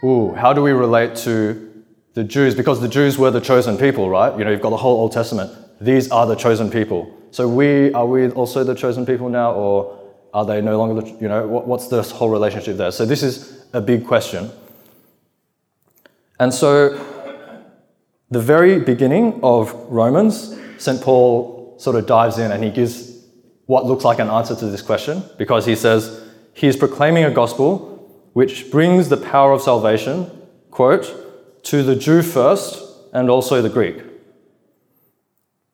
ooh, 0.04 0.32
how 0.34 0.52
do 0.52 0.62
we 0.62 0.72
relate 0.72 1.16
to 1.16 1.84
the 2.14 2.24
Jews? 2.24 2.54
Because 2.54 2.80
the 2.80 2.88
Jews 2.88 3.18
were 3.18 3.30
the 3.30 3.40
chosen 3.40 3.76
people, 3.76 4.08
right? 4.08 4.36
You 4.38 4.44
know, 4.44 4.50
you've 4.50 4.62
got 4.62 4.70
the 4.70 4.76
whole 4.76 5.00
Old 5.00 5.12
Testament. 5.12 5.52
These 5.80 6.10
are 6.10 6.26
the 6.26 6.36
chosen 6.36 6.70
people. 6.70 7.16
So 7.30 7.48
we 7.48 7.92
are 7.94 8.06
we 8.06 8.28
also 8.30 8.64
the 8.64 8.74
chosen 8.74 9.06
people 9.06 9.28
now, 9.28 9.52
or 9.52 9.98
are 10.32 10.44
they 10.44 10.60
no 10.60 10.78
longer, 10.78 11.00
the, 11.00 11.10
you 11.20 11.28
know, 11.28 11.46
what, 11.46 11.66
what's 11.66 11.88
this 11.88 12.10
whole 12.10 12.28
relationship 12.28 12.76
there? 12.76 12.90
So 12.90 13.04
this 13.04 13.22
is 13.22 13.64
a 13.72 13.80
big 13.80 14.06
question. 14.06 14.50
And 16.38 16.54
so, 16.54 16.94
the 18.30 18.40
very 18.40 18.78
beginning 18.78 19.40
of 19.42 19.72
Romans, 19.88 20.56
St. 20.78 21.00
Paul 21.02 21.76
sort 21.78 21.96
of 21.96 22.06
dives 22.06 22.38
in 22.38 22.52
and 22.52 22.62
he 22.62 22.70
gives 22.70 23.24
what 23.66 23.86
looks 23.86 24.04
like 24.04 24.18
an 24.18 24.28
answer 24.28 24.54
to 24.54 24.66
this 24.66 24.82
question 24.82 25.22
because 25.36 25.66
he 25.66 25.74
says, 25.74 26.24
he 26.54 26.66
is 26.66 26.76
proclaiming 26.76 27.24
a 27.24 27.30
gospel 27.30 27.86
which 28.32 28.70
brings 28.70 29.08
the 29.08 29.16
power 29.16 29.52
of 29.52 29.60
salvation, 29.60 30.30
quote, 30.70 31.64
to 31.64 31.82
the 31.82 31.96
Jew 31.96 32.22
first 32.22 32.82
and 33.12 33.28
also 33.28 33.60
the 33.60 33.68
Greek. 33.68 34.02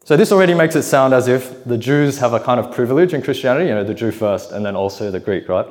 So 0.05 0.17
this 0.17 0.33
already 0.33 0.55
makes 0.55 0.77
it 0.77 0.85
sound 0.85 1.13
as 1.13 1.29
if 1.29 1.65
the 1.65 1.77
Jews 1.77 2.19
have 2.19 2.33
a 2.33 2.41
kind 2.41 2.61
of 2.61 2.73
privilege 2.73 3.13
in 3.13 3.23
Christianity, 3.23 3.67
you 3.67 3.75
know, 3.75 3.85
the 3.85 3.95
Jew 3.95 4.13
first 4.13 4.53
and 4.53 4.65
then 4.65 4.77
also 4.77 5.11
the 5.11 5.21
Greek, 5.21 5.49
right? 5.49 5.67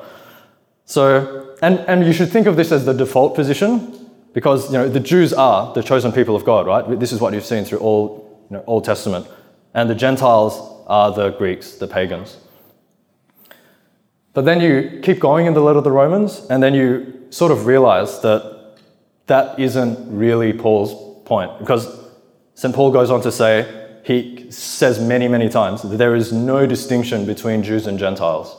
So, 0.83 1.55
and, 1.61 1.79
and 1.79 2.05
you 2.05 2.13
should 2.13 2.31
think 2.31 2.45
of 2.45 2.55
this 2.55 2.71
as 2.71 2.85
the 2.85 2.93
default 2.93 3.33
position 3.33 4.04
because, 4.35 4.69
you 4.69 4.77
know, 4.77 4.89
the 4.89 4.99
Jews 4.99 5.31
are 5.31 5.73
the 5.73 5.81
chosen 5.81 6.11
people 6.11 6.35
of 6.35 6.43
God, 6.43 6.67
right? 6.67 6.99
This 6.99 7.13
is 7.13 7.21
what 7.21 7.33
you've 7.33 7.45
seen 7.45 7.63
through 7.63 7.79
all, 7.79 8.45
you 8.49 8.57
know, 8.57 8.63
Old 8.67 8.83
Testament. 8.83 9.25
And 9.73 9.89
the 9.89 9.95
Gentiles 9.95 10.83
are 10.87 11.13
the 11.13 11.29
Greeks, 11.29 11.75
the 11.75 11.87
pagans. 11.87 12.35
But 14.33 14.43
then 14.43 14.59
you 14.59 14.99
keep 15.01 15.21
going 15.21 15.45
in 15.45 15.53
the 15.53 15.61
letter 15.61 15.77
of 15.77 15.85
the 15.85 15.91
Romans, 15.91 16.45
and 16.49 16.61
then 16.61 16.73
you 16.73 17.27
sort 17.29 17.53
of 17.53 17.65
realize 17.65 18.19
that 18.23 18.75
that 19.27 19.57
isn't 19.57 19.97
really 20.13 20.51
Paul's 20.51 21.23
point 21.23 21.57
because 21.57 21.87
St. 22.55 22.75
Paul 22.75 22.91
goes 22.91 23.09
on 23.09 23.21
to 23.21 23.31
say, 23.31 23.99
he 24.03 24.51
says 24.51 24.99
many, 24.99 25.29
many 25.29 25.47
times 25.47 25.81
that 25.81 25.95
there 25.95 26.13
is 26.13 26.33
no 26.33 26.65
distinction 26.65 27.25
between 27.25 27.63
Jews 27.63 27.87
and 27.87 27.97
Gentiles. 27.97 28.53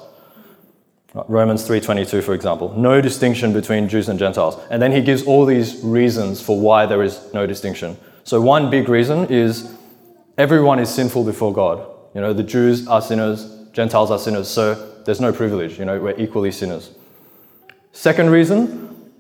Romans 1.28 1.66
3:22 1.66 2.22
for 2.22 2.34
example, 2.34 2.74
no 2.76 3.00
distinction 3.00 3.52
between 3.52 3.88
Jews 3.88 4.08
and 4.08 4.18
Gentiles. 4.18 4.58
And 4.70 4.82
then 4.82 4.92
he 4.92 5.00
gives 5.00 5.22
all 5.22 5.46
these 5.46 5.82
reasons 5.82 6.40
for 6.40 6.58
why 6.58 6.86
there 6.86 7.02
is 7.02 7.20
no 7.32 7.46
distinction. 7.46 7.96
So 8.24 8.40
one 8.40 8.70
big 8.70 8.88
reason 8.88 9.26
is 9.30 9.72
everyone 10.36 10.78
is 10.78 10.88
sinful 10.88 11.24
before 11.24 11.52
God. 11.52 11.86
You 12.14 12.20
know, 12.20 12.32
the 12.32 12.42
Jews 12.42 12.86
are 12.88 13.00
sinners, 13.00 13.46
Gentiles 13.72 14.10
are 14.10 14.18
sinners, 14.18 14.48
so 14.48 14.74
there's 15.04 15.20
no 15.20 15.32
privilege, 15.32 15.78
you 15.78 15.84
know, 15.84 15.98
we're 16.00 16.18
equally 16.18 16.50
sinners. 16.50 16.90
Second 17.92 18.30
reason, 18.30 19.12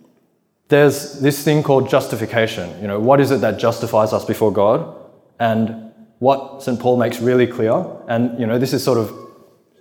there's 0.68 1.20
this 1.20 1.42
thing 1.42 1.62
called 1.62 1.88
justification. 1.88 2.78
You 2.80 2.88
know, 2.88 2.98
what 2.98 3.20
is 3.20 3.30
it 3.30 3.40
that 3.40 3.58
justifies 3.58 4.12
us 4.12 4.24
before 4.24 4.52
God? 4.52 4.94
And 5.38 5.92
what 6.18 6.62
St. 6.62 6.78
Paul 6.80 6.96
makes 6.96 7.20
really 7.20 7.46
clear, 7.46 7.84
and 8.08 8.38
you 8.40 8.46
know, 8.46 8.58
this 8.58 8.72
is 8.72 8.82
sort 8.82 8.98
of 8.98 9.12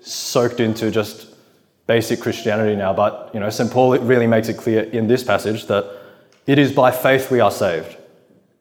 soaked 0.02 0.60
into 0.60 0.92
just 0.92 1.35
basic 1.88 2.20
Christianity 2.20 2.76
now, 2.76 2.94
but 2.94 3.32
you 3.34 3.40
know, 3.40 3.50
St. 3.50 3.72
Paul 3.72 3.98
really 4.00 4.28
makes 4.28 4.50
it 4.50 4.58
clear 4.58 4.84
in 4.84 5.08
this 5.08 5.24
passage 5.24 5.68
that 5.68 5.86
it 6.48 6.60
is 6.60 6.72
by 6.72 6.92
faith 6.92 7.32
we 7.32 7.40
are 7.40 7.52
saved. 7.52 7.98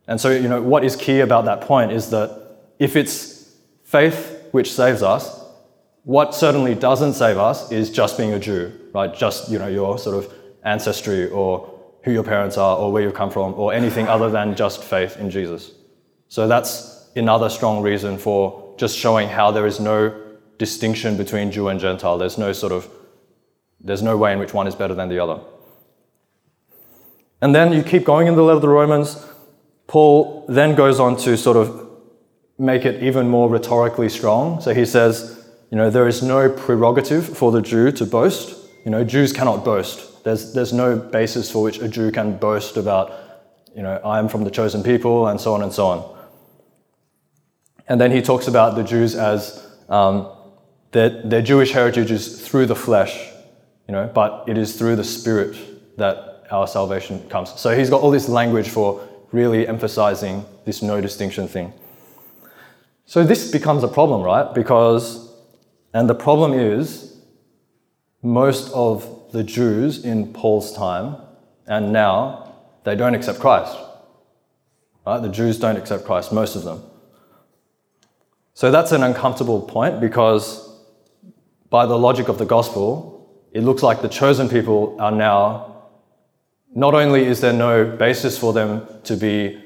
And 0.07 0.21
so, 0.21 0.31
you 0.31 0.49
know, 0.49 0.61
what 0.61 0.85
is 0.85 0.97
key 0.97 1.21
about 1.21 1.47
that 1.47 1.62
point 1.62 1.93
is 1.93 2.11
that 2.11 2.59
if 2.78 2.97
it's 2.97 3.57
faith 3.85 4.49
which 4.52 4.73
saves 4.73 5.02
us, 5.02 5.43
what 6.04 6.35
certainly 6.35 6.75
doesn't 6.75 7.14
save 7.14 7.38
us 7.38 7.73
is 7.73 7.90
just 7.90 8.19
being 8.19 8.35
a 8.35 8.38
Jew, 8.38 8.73
right? 8.93 9.14
Just, 9.14 9.50
you 9.50 9.59
know, 9.59 9.69
your 9.69 9.99
sort 9.99 10.23
of 10.23 10.33
ancestry 10.62 11.31
or 11.31 11.71
who 12.02 12.12
your 12.12 12.23
parents 12.23 12.59
are 12.59 12.76
or 12.76 12.93
where 12.93 13.02
you've 13.02 13.14
come 13.14 13.31
from 13.31 13.54
or 13.54 13.73
anything 13.73 14.07
other 14.09 14.31
than 14.31 14.54
just 14.54 14.85
faith 14.85 15.16
in 15.16 15.31
Jesus. 15.31 15.73
So 16.28 16.47
that's 16.47 17.09
another 17.16 17.49
strong 17.49 17.81
reason 17.81 18.19
for 18.19 18.75
just 18.76 18.97
showing 18.99 19.28
how 19.28 19.50
there 19.50 19.66
is 19.66 19.81
no 19.81 20.21
distinction 20.59 21.16
between 21.16 21.50
Jew 21.50 21.69
and 21.69 21.81
Gentile. 21.81 22.19
There's 22.19 22.38
no 22.38 22.52
sort 22.52 22.73
of, 22.73 22.88
there's 23.84 24.02
no 24.02 24.16
way 24.16 24.32
in 24.32 24.38
which 24.38 24.54
one 24.54 24.66
is 24.66 24.74
better 24.74 24.94
than 24.94 25.08
the 25.08 25.18
other. 25.18 25.40
And 27.40 27.54
then 27.54 27.72
you 27.72 27.82
keep 27.82 28.04
going 28.04 28.26
in 28.26 28.34
the 28.34 28.42
letter 28.42 28.56
of 28.56 28.62
the 28.62 28.68
Romans. 28.68 29.24
Paul 29.86 30.46
then 30.48 30.74
goes 30.74 30.98
on 30.98 31.16
to 31.18 31.36
sort 31.36 31.56
of 31.56 31.88
make 32.58 32.84
it 32.84 33.02
even 33.02 33.28
more 33.28 33.50
rhetorically 33.50 34.08
strong. 34.08 34.60
So 34.60 34.72
he 34.72 34.86
says, 34.86 35.46
you 35.70 35.76
know, 35.76 35.90
there 35.90 36.08
is 36.08 36.22
no 36.22 36.48
prerogative 36.48 37.36
for 37.36 37.52
the 37.52 37.60
Jew 37.60 37.92
to 37.92 38.06
boast. 38.06 38.56
You 38.84 38.90
know, 38.90 39.04
Jews 39.04 39.32
cannot 39.32 39.64
boast. 39.64 40.24
There's, 40.24 40.54
there's 40.54 40.72
no 40.72 40.96
basis 40.96 41.50
for 41.50 41.62
which 41.62 41.78
a 41.78 41.88
Jew 41.88 42.10
can 42.10 42.38
boast 42.38 42.76
about, 42.76 43.12
you 43.76 43.82
know, 43.82 44.00
I 44.04 44.18
am 44.18 44.28
from 44.28 44.44
the 44.44 44.50
chosen 44.50 44.82
people 44.82 45.26
and 45.26 45.38
so 45.38 45.52
on 45.52 45.62
and 45.62 45.72
so 45.72 45.86
on. 45.86 46.16
And 47.88 48.00
then 48.00 48.10
he 48.10 48.22
talks 48.22 48.48
about 48.48 48.76
the 48.76 48.84
Jews 48.84 49.14
as 49.14 49.66
um, 49.90 50.30
their, 50.92 51.10
their 51.22 51.42
Jewish 51.42 51.72
heritage 51.72 52.10
is 52.10 52.40
through 52.46 52.66
the 52.66 52.76
flesh, 52.76 53.30
you 53.88 53.92
know, 53.92 54.10
but 54.14 54.48
it 54.48 54.58
is 54.58 54.76
through 54.76 54.96
the 54.96 55.04
spirit 55.04 55.56
that 55.98 56.46
our 56.50 56.66
salvation 56.66 57.28
comes. 57.28 57.58
So 57.58 57.76
he's 57.76 57.90
got 57.90 58.00
all 58.00 58.10
this 58.10 58.28
language 58.28 58.68
for 58.68 59.06
really 59.32 59.66
emphasizing 59.66 60.44
this 60.64 60.82
no 60.82 61.00
distinction 61.00 61.48
thing. 61.48 61.72
So 63.06 63.24
this 63.24 63.50
becomes 63.50 63.82
a 63.82 63.88
problem, 63.88 64.22
right? 64.22 64.54
Because, 64.54 65.30
and 65.92 66.08
the 66.08 66.14
problem 66.14 66.52
is, 66.54 67.16
most 68.22 68.72
of 68.72 69.32
the 69.32 69.42
Jews 69.42 70.04
in 70.04 70.32
Paul's 70.32 70.72
time 70.72 71.16
and 71.66 71.92
now, 71.92 72.54
they 72.84 72.94
don't 72.94 73.14
accept 73.14 73.40
Christ. 73.40 73.76
Right? 75.06 75.20
The 75.20 75.28
Jews 75.28 75.58
don't 75.58 75.76
accept 75.76 76.04
Christ, 76.04 76.32
most 76.32 76.56
of 76.56 76.64
them. 76.64 76.82
So 78.54 78.70
that's 78.70 78.92
an 78.92 79.02
uncomfortable 79.02 79.60
point 79.62 80.00
because, 80.00 80.70
by 81.70 81.86
the 81.86 81.98
logic 81.98 82.28
of 82.28 82.38
the 82.38 82.46
gospel, 82.46 83.13
it 83.54 83.62
looks 83.62 83.82
like 83.82 84.02
the 84.02 84.08
chosen 84.08 84.49
people 84.49 84.96
are 85.00 85.12
now. 85.12 85.84
Not 86.75 86.94
only 86.94 87.25
is 87.25 87.40
there 87.40 87.52
no 87.52 87.84
basis 87.84 88.37
for 88.37 88.52
them 88.52 88.87
to 89.04 89.16
be 89.16 89.62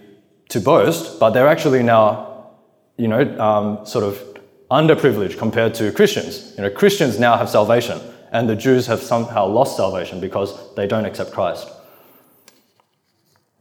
to 0.51 0.61
boast, 0.61 1.19
but 1.19 1.31
they're 1.31 1.49
actually 1.49 1.83
now, 1.83 2.51
you 2.99 3.09
know, 3.09 3.23
um, 3.41 3.85
sort 3.87 4.05
of 4.05 4.23
underprivileged 4.71 5.39
compared 5.39 5.75
to 5.75 5.91
Christians. 5.93 6.55
You 6.57 6.65
know, 6.65 6.71
Christians 6.71 7.19
now 7.19 7.37
have 7.39 7.49
salvation, 7.49 7.99
and 8.31 8.47
the 8.47 8.57
Jews 8.57 8.87
have 8.87 9.01
somehow 9.01 9.47
lost 9.47 9.77
salvation 9.77 10.21
because 10.21 10.75
they 10.75 10.87
don't 10.87 11.07
accept 11.07 11.33
Christ. 11.33 11.67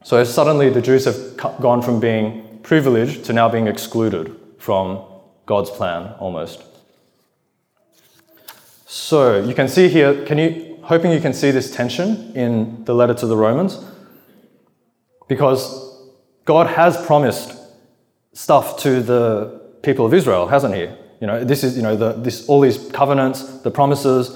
So 0.03 0.23
suddenly 0.25 0.69
the 0.69 0.81
Jews 0.81 1.05
have 1.05 1.37
gone 1.61 1.81
from 1.81 2.01
being 2.01 2.59
privileged 2.63 3.23
to 3.25 3.33
now 3.33 3.47
being 3.47 3.67
excluded 3.67 4.35
from 4.57 5.03
God's 5.45 5.69
plan 5.69 6.13
almost. 6.19 6.63
So 8.89 9.43
you 9.43 9.53
can 9.53 9.67
see 9.67 9.89
here, 9.89 10.23
can 10.23 10.37
you 10.37 10.79
hoping 10.83 11.11
you 11.11 11.19
can 11.19 11.33
see 11.33 11.51
this 11.51 11.69
tension 11.69 12.31
in 12.35 12.85
the 12.85 12.95
letter 12.95 13.13
to 13.15 13.27
the 13.27 13.35
Romans? 13.35 13.83
Because 15.27 16.07
God 16.45 16.67
has 16.67 16.95
promised 17.05 17.59
stuff 18.31 18.79
to 18.83 19.01
the 19.01 19.61
people 19.83 20.05
of 20.05 20.13
Israel, 20.13 20.47
hasn't 20.47 20.73
he? 20.73 20.83
You 21.19 21.27
know, 21.27 21.43
this 21.43 21.65
is, 21.65 21.75
you 21.75 21.83
know, 21.83 21.97
the, 21.97 22.13
this, 22.13 22.47
all 22.47 22.61
these 22.61 22.77
covenants, 22.93 23.59
the 23.59 23.71
promises. 23.71 24.33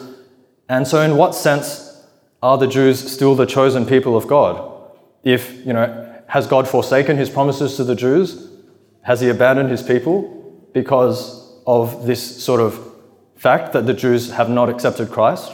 And 0.68 0.86
so, 0.86 1.00
in 1.00 1.16
what 1.16 1.34
sense 1.34 2.06
are 2.44 2.58
the 2.58 2.68
Jews 2.68 3.00
still 3.10 3.36
the 3.36 3.46
chosen 3.46 3.86
people 3.86 4.18
of 4.18 4.28
God? 4.28 4.92
If, 5.24 5.66
you 5.66 5.72
know, 5.72 6.14
has 6.28 6.46
God 6.46 6.68
forsaken 6.68 7.16
his 7.16 7.30
promises 7.30 7.78
to 7.78 7.86
the 7.86 7.96
Jews? 7.96 8.50
Has 9.04 9.22
he 9.22 9.30
abandoned 9.30 9.70
his 9.70 9.82
people 9.82 10.68
because 10.74 11.58
of 11.66 12.06
this 12.06 12.44
sort 12.44 12.60
of 12.60 12.91
fact 13.42 13.74
that 13.74 13.88
the 13.88 13.94
Jews 13.94 14.32
have 14.32 14.50
not 14.50 14.70
accepted 14.70 15.10
Christ? 15.10 15.52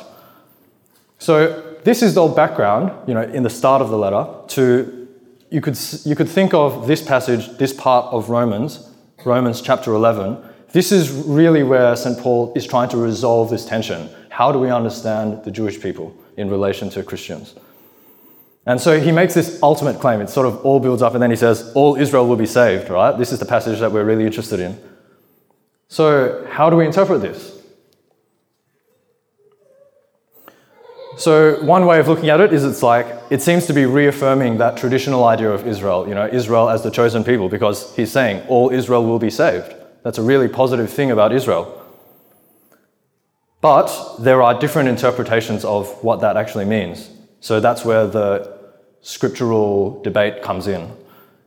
So, 1.19 1.63
this 1.85 2.01
is 2.01 2.15
the 2.15 2.27
background, 2.27 2.91
you 3.07 3.13
know, 3.13 3.21
in 3.21 3.43
the 3.43 3.49
start 3.49 3.81
of 3.81 3.89
the 3.89 3.97
letter 3.97 4.27
to 4.55 5.07
you 5.49 5.61
could, 5.61 5.79
you 6.03 6.15
could 6.15 6.27
think 6.27 6.53
of 6.53 6.87
this 6.87 7.01
passage, 7.01 7.57
this 7.57 7.71
part 7.71 8.13
of 8.13 8.29
Romans, 8.29 8.89
Romans 9.23 9.61
chapter 9.61 9.93
11. 9.93 10.37
This 10.73 10.91
is 10.91 11.09
really 11.09 11.63
where 11.63 11.95
St. 11.95 12.19
Paul 12.19 12.51
is 12.55 12.65
trying 12.65 12.89
to 12.89 12.97
resolve 12.97 13.49
this 13.49 13.65
tension. 13.65 14.09
How 14.29 14.51
do 14.51 14.59
we 14.59 14.69
understand 14.69 15.45
the 15.45 15.51
Jewish 15.51 15.79
people 15.81 16.13
in 16.35 16.49
relation 16.49 16.89
to 16.89 17.03
Christians? 17.03 17.55
And 18.65 18.81
so 18.81 18.99
he 18.99 19.13
makes 19.13 19.33
this 19.33 19.63
ultimate 19.63 20.01
claim. 20.01 20.19
It 20.19 20.29
sort 20.29 20.45
of 20.45 20.57
all 20.65 20.81
builds 20.81 21.01
up, 21.01 21.13
and 21.13 21.23
then 21.23 21.29
he 21.29 21.37
says, 21.37 21.71
All 21.73 21.95
Israel 21.95 22.27
will 22.27 22.35
be 22.35 22.45
saved, 22.45 22.89
right? 22.89 23.17
This 23.17 23.31
is 23.31 23.39
the 23.39 23.45
passage 23.45 23.79
that 23.79 23.93
we're 23.93 24.03
really 24.03 24.25
interested 24.25 24.59
in. 24.59 24.77
So, 25.87 26.45
how 26.51 26.69
do 26.69 26.75
we 26.75 26.85
interpret 26.85 27.21
this? 27.21 27.56
So 31.17 31.59
one 31.63 31.87
way 31.87 31.99
of 31.99 32.07
looking 32.07 32.29
at 32.29 32.39
it 32.39 32.53
is 32.53 32.63
it's 32.63 32.83
like 32.83 33.07
it 33.31 33.41
seems 33.41 33.65
to 33.65 33.73
be 33.73 33.85
reaffirming 33.85 34.59
that 34.59 34.77
traditional 34.77 35.23
idea 35.23 35.49
of 35.49 35.67
Israel, 35.67 36.07
you 36.07 36.13
know, 36.13 36.27
Israel 36.27 36.69
as 36.69 36.83
the 36.83 36.91
chosen 36.91 37.23
people, 37.23 37.49
because 37.49 37.95
he's 37.95 38.11
saying 38.11 38.45
all 38.47 38.69
Israel 38.69 39.03
will 39.03 39.17
be 39.17 39.31
saved. 39.31 39.73
That's 40.03 40.19
a 40.19 40.21
really 40.21 40.47
positive 40.47 40.91
thing 40.91 41.09
about 41.09 41.33
Israel. 41.33 41.73
But 43.61 44.17
there 44.19 44.43
are 44.43 44.59
different 44.59 44.89
interpretations 44.89 45.65
of 45.65 46.03
what 46.03 46.21
that 46.21 46.37
actually 46.37 46.65
means. 46.65 47.09
So 47.39 47.59
that's 47.59 47.83
where 47.83 48.05
the 48.05 48.55
scriptural 49.01 50.01
debate 50.03 50.43
comes 50.43 50.67
in. 50.67 50.91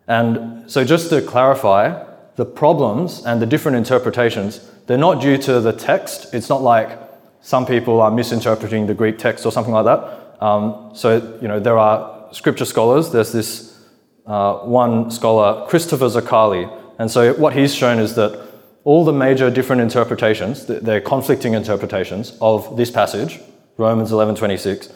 And 0.08 0.68
so 0.68 0.84
just 0.84 1.10
to 1.10 1.22
clarify, 1.22 2.04
the 2.34 2.44
problems 2.44 3.24
and 3.24 3.40
the 3.40 3.46
different 3.46 3.76
interpretations, 3.76 4.68
they're 4.86 4.98
not 4.98 5.20
due 5.20 5.38
to 5.38 5.60
the 5.60 5.72
text. 5.72 6.34
It's 6.34 6.48
not 6.48 6.62
like 6.62 6.98
some 7.40 7.66
people 7.66 8.00
are 8.00 8.10
misinterpreting 8.10 8.86
the 8.86 8.94
Greek 8.94 9.18
text 9.18 9.46
or 9.46 9.52
something 9.52 9.72
like 9.72 9.84
that. 9.86 10.42
Um, 10.42 10.90
so, 10.94 11.38
you 11.40 11.48
know, 11.48 11.60
there 11.60 11.78
are 11.78 12.32
scripture 12.32 12.64
scholars. 12.64 13.10
There's 13.10 13.32
this 13.32 13.78
uh, 14.26 14.58
one 14.58 15.10
scholar, 15.10 15.66
Christopher 15.66 16.06
Zoccali, 16.06 16.70
and 16.98 17.10
so 17.10 17.32
what 17.34 17.54
he's 17.54 17.74
shown 17.74 17.98
is 17.98 18.14
that 18.14 18.48
all 18.84 19.04
the 19.04 19.12
major 19.12 19.50
different 19.50 19.82
interpretations, 19.82 20.66
they're 20.66 21.00
conflicting 21.00 21.54
interpretations 21.54 22.36
of 22.40 22.76
this 22.76 22.90
passage, 22.90 23.40
Romans 23.76 24.10
11:26, 24.10 24.92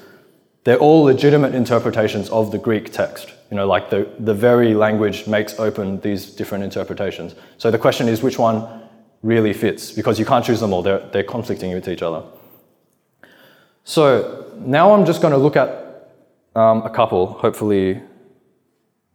they're 0.65 0.79
all 0.79 1.03
legitimate 1.03 1.55
interpretations 1.55 2.31
of 2.31 2.51
the 2.51 2.59
Greek 2.59 2.93
text. 2.93 3.33
You 3.51 3.57
know, 3.57 3.67
like 3.67 3.91
the, 3.91 4.09
the 4.19 4.35
very 4.35 4.75
language 4.75 5.27
makes 5.27 5.59
open 5.59 6.01
these 6.01 6.27
different 6.27 6.65
interpretations. 6.65 7.35
So 7.59 7.71
the 7.71 7.79
question 7.79 8.09
is 8.09 8.23
which 8.23 8.39
one 8.39 8.67
really 9.25 9.55
fits 9.55 9.91
because 9.91 10.19
you 10.19 10.27
can't 10.27 10.45
choose 10.45 10.61
them 10.61 10.73
all, 10.73 10.83
they're, 10.83 11.01
they're 11.11 11.25
conflicting 11.25 11.73
with 11.73 11.89
each 11.89 12.03
other. 12.03 12.23
So 13.83 14.53
now 14.59 14.93
I'm 14.93 15.07
just 15.07 15.23
going 15.23 15.33
to 15.33 15.39
look 15.39 15.57
at 15.57 16.13
um, 16.55 16.83
a 16.83 16.91
couple, 16.91 17.27
hopefully, 17.27 18.01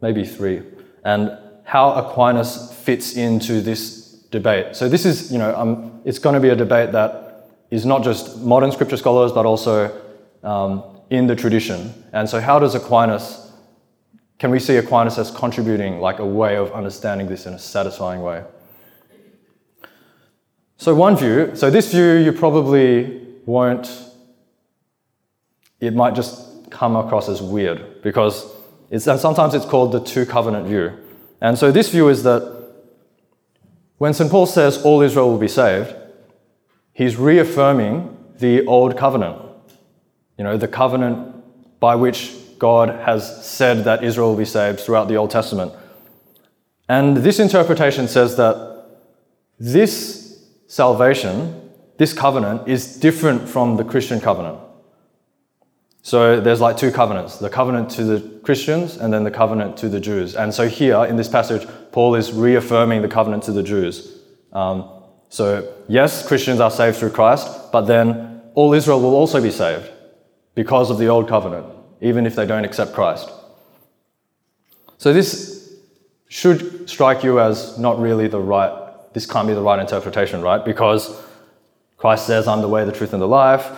maybe 0.02 0.26
three, 0.26 0.64
and 1.06 1.38
how 1.64 1.92
Aquinas 1.92 2.74
fits 2.74 3.16
into 3.16 3.62
this 3.62 4.14
debate. 4.32 4.76
So 4.76 4.90
this 4.90 5.06
is, 5.06 5.32
you 5.32 5.38
know, 5.38 5.56
um, 5.56 6.02
it's 6.06 6.20
going 6.20 6.34
to 6.34 6.40
be 6.42 6.50
a 6.50 6.56
debate 6.56 6.92
that 6.94 7.50
is 7.70 7.86
not 7.86 8.04
just 8.04 8.40
modern 8.40 8.72
scripture 8.72 8.98
scholars, 8.98 9.32
but 9.32 9.46
also 9.46 9.96
um, 10.44 10.84
in 11.12 11.28
the 11.28 11.36
tradition. 11.36 11.94
And 12.14 12.28
so, 12.28 12.40
how 12.40 12.58
does 12.58 12.74
Aquinas? 12.74 13.52
Can 14.40 14.50
we 14.50 14.60
see 14.60 14.78
Aquinas 14.78 15.20
as 15.20 15.30
contributing 15.30 16.00
like 16.00 16.20
a 16.20 16.26
way 16.26 16.56
of 16.56 16.72
understanding 16.72 17.28
this 17.28 17.46
in 17.46 17.54
a 17.54 17.60
satisfying 17.60 18.22
way? 18.22 18.44
So, 20.80 20.96
one 20.96 21.18
view, 21.18 21.52
so 21.56 21.70
this 21.70 21.92
view 21.92 22.14
you 22.14 22.32
probably 22.32 23.22
won't, 23.46 23.92
it 25.82 25.94
might 25.94 26.16
just 26.16 26.72
come 26.72 26.96
across 26.96 27.28
as 27.28 27.42
weird 27.42 28.02
because 28.02 28.50
it's, 28.90 29.04
sometimes 29.04 29.54
it's 29.54 29.66
called 29.66 29.92
the 29.92 30.00
two 30.00 30.26
covenant 30.26 30.68
view. 30.68 30.94
And 31.42 31.58
so, 31.58 31.70
this 31.70 31.90
view 31.90 32.08
is 32.08 32.24
that 32.24 32.72
when 33.98 34.14
St. 34.14 34.32
Paul 34.32 34.46
says 34.46 34.82
all 34.82 35.02
Israel 35.02 35.30
will 35.30 35.38
be 35.38 35.50
saved, 35.50 35.94
he's 36.94 37.18
reaffirming 37.18 38.16
the 38.38 38.66
old 38.66 38.96
covenant. 38.98 39.42
You 40.38 40.46
know, 40.46 40.56
the 40.56 40.70
covenant 40.70 41.80
by 41.82 41.96
which 41.96 42.38
God 42.58 42.88
has 43.02 43.46
said 43.46 43.84
that 43.84 44.02
Israel 44.02 44.30
will 44.30 44.38
be 44.38 44.46
saved 44.46 44.80
throughout 44.80 45.10
the 45.10 45.18
Old 45.18 45.30
Testament. 45.30 45.74
And 46.88 47.18
this 47.18 47.38
interpretation 47.38 48.08
says 48.08 48.38
that 48.38 48.86
this 49.60 50.19
salvation, 50.70 51.70
this 51.98 52.14
covenant, 52.14 52.70
is 52.70 52.96
different 52.98 53.50
from 53.50 53.76
the 53.76 53.84
Christian 53.84 54.22
covenant. 54.22 54.60
So 56.02 56.40
there's 56.40 56.62
like 56.62 56.78
two 56.78 56.92
covenants 56.92 57.38
the 57.38 57.50
covenant 57.50 57.90
to 57.92 58.04
the 58.06 58.40
Christians 58.40 58.96
and 58.96 59.14
then 59.14 59.26
the 59.26 59.32
covenant 59.32 59.76
to 59.78 59.90
the 59.90 60.00
Jews. 60.00 60.36
And 60.36 60.54
so 60.54 60.70
here 60.70 61.04
in 61.06 61.18
this 61.18 61.28
passage, 61.28 61.68
Paul 61.92 62.16
is 62.16 62.32
reaffirming 62.32 63.02
the 63.02 63.10
covenant 63.10 63.44
to 63.44 63.52
the 63.52 63.64
Jews. 63.64 64.18
Um, 64.54 64.90
so, 65.28 65.72
yes, 65.88 66.28
Christians 66.28 66.60
are 66.60 66.72
saved 66.72 66.98
through 66.98 67.12
Christ, 67.12 67.72
but 67.72 67.82
then 67.82 68.42
all 68.56 68.74
Israel 68.74 69.02
will 69.02 69.16
also 69.16 69.42
be 69.42 69.52
saved 69.52 69.92
because 70.56 70.90
of 70.90 70.98
the 70.98 71.08
old 71.08 71.28
covenant, 71.28 71.68
even 72.02 72.26
if 72.26 72.36
they 72.36 72.46
don't 72.46 72.66
accept 72.66 72.94
Christ. 72.94 73.30
So, 74.98 75.14
this 75.14 75.76
should 76.30 76.90
strike 76.90 77.24
you 77.24 77.40
as 77.40 77.78
not 77.78 78.00
really 78.00 78.28
the 78.28 78.40
right 78.40 78.79
this 79.14 79.26
can't 79.26 79.48
be 79.48 79.54
the 79.54 79.62
right 79.62 79.80
interpretation, 79.80 80.42
right? 80.42 80.64
Because 80.64 81.22
Christ 81.98 82.28
says, 82.28 82.48
I'm 82.48 82.62
the 82.62 82.68
way, 82.68 82.86
the 82.86 82.92
truth, 82.92 83.14
and 83.14 83.22
the 83.22 83.28
life. 83.28 83.70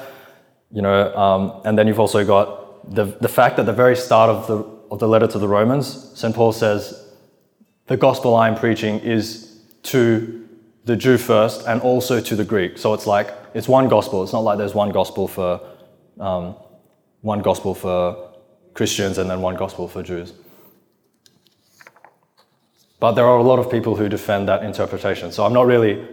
You 0.72 0.82
know, 0.82 1.14
um, 1.16 1.62
and 1.66 1.78
then 1.78 1.88
you've 1.88 2.00
also 2.00 2.26
got 2.26 2.94
the, 2.96 3.06
the 3.06 3.28
fact 3.28 3.58
that 3.58 3.66
the 3.66 3.74
very 3.74 3.96
start 3.96 4.30
of 4.30 4.48
the, 4.48 4.58
of 4.92 5.00
the 5.00 5.08
letter 5.08 5.28
to 5.28 5.40
the 5.40 5.48
Romans, 5.48 6.12
St. 6.18 6.34
Paul 6.34 6.52
says, 6.52 7.10
the 7.88 7.98
gospel 7.98 8.36
I'm 8.36 8.56
preaching 8.56 9.00
is 9.00 9.60
to 9.84 10.48
the 10.86 10.96
Jew 10.96 11.18
first 11.18 11.68
and 11.68 11.82
also 11.82 12.22
to 12.22 12.36
the 12.36 12.46
Greek. 12.46 12.78
So 12.78 12.94
it's 12.94 13.08
like, 13.08 13.34
it's 13.54 13.68
one 13.68 13.90
gospel. 13.90 14.24
It's 14.24 14.34
not 14.34 14.40
like 14.40 14.58
there's 14.58 14.74
one 14.74 14.92
gospel 14.92 15.28
for, 15.28 15.60
um, 16.20 16.56
one 17.22 17.42
gospel 17.42 17.76
for 17.76 18.34
Christians 18.74 19.18
and 19.18 19.30
then 19.30 19.42
one 19.42 19.56
gospel 19.56 19.88
for 19.88 20.02
Jews. 20.04 20.34
But 23.02 23.14
there 23.14 23.26
are 23.26 23.38
a 23.38 23.44
lot 23.44 23.58
of 23.58 23.70
people 23.70 23.96
who 23.96 24.08
defend 24.08 24.48
that 24.48 24.64
interpretation. 24.64 25.32
So 25.32 25.44
I'm 25.44 25.54
not 25.54 25.66
really 25.66 26.08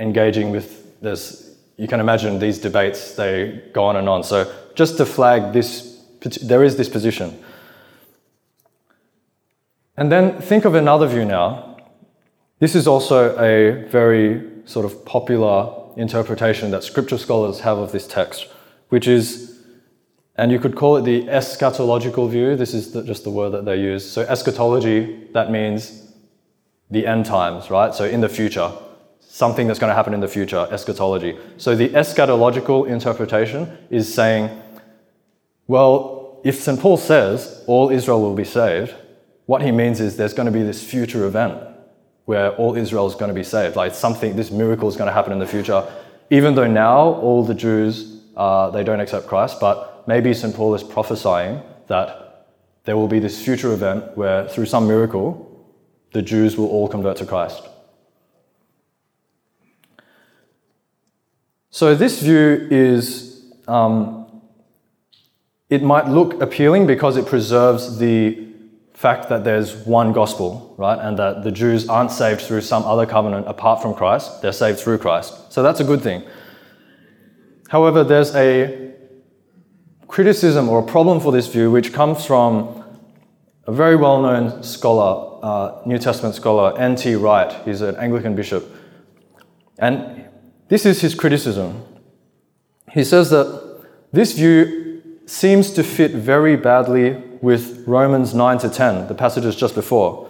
engaging 0.00 0.50
with 0.50 0.98
this. 1.02 1.54
You 1.76 1.86
can 1.86 2.00
imagine 2.00 2.38
these 2.38 2.58
debates, 2.58 3.14
they 3.14 3.62
go 3.74 3.84
on 3.84 3.96
and 3.96 4.08
on. 4.08 4.24
So 4.24 4.50
just 4.74 4.96
to 4.96 5.04
flag 5.04 5.52
this, 5.52 6.02
there 6.42 6.64
is 6.64 6.78
this 6.78 6.88
position. 6.88 7.38
And 9.98 10.10
then 10.10 10.40
think 10.40 10.64
of 10.64 10.74
another 10.74 11.06
view 11.06 11.26
now. 11.26 11.76
This 12.58 12.74
is 12.74 12.88
also 12.88 13.38
a 13.38 13.86
very 13.88 14.42
sort 14.64 14.86
of 14.86 15.04
popular 15.04 15.74
interpretation 15.98 16.70
that 16.70 16.84
scripture 16.84 17.18
scholars 17.18 17.60
have 17.60 17.76
of 17.76 17.92
this 17.92 18.06
text, 18.06 18.48
which 18.88 19.06
is, 19.06 19.58
and 20.36 20.50
you 20.50 20.58
could 20.58 20.74
call 20.74 20.96
it 20.96 21.02
the 21.02 21.24
eschatological 21.24 22.30
view. 22.30 22.56
This 22.56 22.72
is 22.72 22.92
the, 22.92 23.02
just 23.02 23.24
the 23.24 23.30
word 23.30 23.50
that 23.50 23.66
they 23.66 23.76
use. 23.76 24.10
So, 24.10 24.22
eschatology, 24.22 25.28
that 25.34 25.50
means 25.50 26.09
the 26.90 27.06
end 27.06 27.26
times, 27.26 27.70
right? 27.70 27.94
So 27.94 28.04
in 28.04 28.20
the 28.20 28.28
future, 28.28 28.72
something 29.20 29.66
that's 29.66 29.78
going 29.78 29.90
to 29.90 29.94
happen 29.94 30.12
in 30.12 30.20
the 30.20 30.28
future, 30.28 30.66
eschatology. 30.70 31.38
So 31.56 31.76
the 31.76 31.88
eschatological 31.90 32.88
interpretation 32.88 33.78
is 33.90 34.12
saying, 34.12 34.50
well, 35.66 36.40
if 36.42 36.60
St. 36.60 36.80
Paul 36.80 36.96
says 36.96 37.62
all 37.66 37.90
Israel 37.90 38.20
will 38.20 38.34
be 38.34 38.44
saved, 38.44 38.94
what 39.46 39.62
he 39.62 39.70
means 39.70 40.00
is 40.00 40.16
there's 40.16 40.34
going 40.34 40.46
to 40.46 40.52
be 40.52 40.62
this 40.62 40.82
future 40.82 41.26
event 41.26 41.62
where 42.24 42.52
all 42.52 42.76
Israel 42.76 43.06
is 43.06 43.14
going 43.14 43.28
to 43.28 43.34
be 43.34 43.42
saved. 43.42 43.76
Like 43.76 43.94
something, 43.94 44.36
this 44.36 44.50
miracle 44.50 44.88
is 44.88 44.96
going 44.96 45.08
to 45.08 45.12
happen 45.12 45.32
in 45.32 45.38
the 45.38 45.46
future. 45.46 45.84
Even 46.30 46.54
though 46.54 46.66
now 46.66 46.98
all 46.98 47.44
the 47.44 47.54
Jews, 47.54 48.22
uh, 48.36 48.70
they 48.70 48.84
don't 48.84 49.00
accept 49.00 49.26
Christ, 49.26 49.58
but 49.60 50.06
maybe 50.06 50.32
St. 50.32 50.54
Paul 50.54 50.74
is 50.74 50.82
prophesying 50.82 51.60
that 51.88 52.46
there 52.84 52.96
will 52.96 53.08
be 53.08 53.18
this 53.18 53.42
future 53.44 53.72
event 53.72 54.16
where 54.16 54.48
through 54.48 54.66
some 54.66 54.86
miracle, 54.86 55.49
the 56.12 56.22
Jews 56.22 56.56
will 56.56 56.68
all 56.68 56.88
convert 56.88 57.16
to 57.18 57.26
Christ. 57.26 57.62
So 61.70 61.94
this 61.94 62.20
view 62.20 62.66
is, 62.70 63.44
um, 63.68 64.42
it 65.68 65.82
might 65.82 66.08
look 66.08 66.40
appealing 66.42 66.86
because 66.86 67.16
it 67.16 67.26
preserves 67.26 67.98
the 67.98 68.48
fact 68.92 69.28
that 69.28 69.44
there's 69.44 69.74
one 69.86 70.12
gospel, 70.12 70.74
right? 70.76 70.98
And 70.98 71.18
that 71.18 71.42
the 71.42 71.50
Jews 71.50 71.88
aren't 71.88 72.10
saved 72.10 72.42
through 72.42 72.60
some 72.60 72.82
other 72.82 73.06
covenant 73.06 73.46
apart 73.48 73.80
from 73.80 73.94
Christ, 73.94 74.42
they're 74.42 74.52
saved 74.52 74.78
through 74.80 74.98
Christ. 74.98 75.52
So 75.52 75.62
that's 75.62 75.80
a 75.80 75.84
good 75.84 76.02
thing. 76.02 76.22
However, 77.68 78.02
there's 78.04 78.34
a 78.34 78.92
criticism 80.08 80.68
or 80.68 80.80
a 80.80 80.82
problem 80.82 81.20
for 81.20 81.30
this 81.30 81.46
view 81.46 81.70
which 81.70 81.92
comes 81.92 82.26
from 82.26 82.79
a 83.70 83.72
very 83.72 83.94
well 83.94 84.20
known 84.20 84.64
scholar, 84.64 85.38
uh, 85.44 85.80
New 85.86 85.98
Testament 85.98 86.34
scholar, 86.34 86.76
N.T. 86.76 87.14
Wright. 87.14 87.52
He's 87.64 87.82
an 87.82 87.94
Anglican 87.96 88.34
bishop. 88.34 88.68
And 89.78 90.24
this 90.66 90.84
is 90.84 91.00
his 91.00 91.14
criticism. 91.14 91.84
He 92.90 93.04
says 93.04 93.30
that 93.30 93.46
this 94.12 94.32
view 94.32 95.00
seems 95.24 95.70
to 95.74 95.84
fit 95.84 96.10
very 96.10 96.56
badly 96.56 97.22
with 97.40 97.84
Romans 97.86 98.34
9 98.34 98.58
to 98.58 98.68
10, 98.68 99.06
the 99.06 99.14
passages 99.14 99.54
just 99.54 99.76
before. 99.76 100.28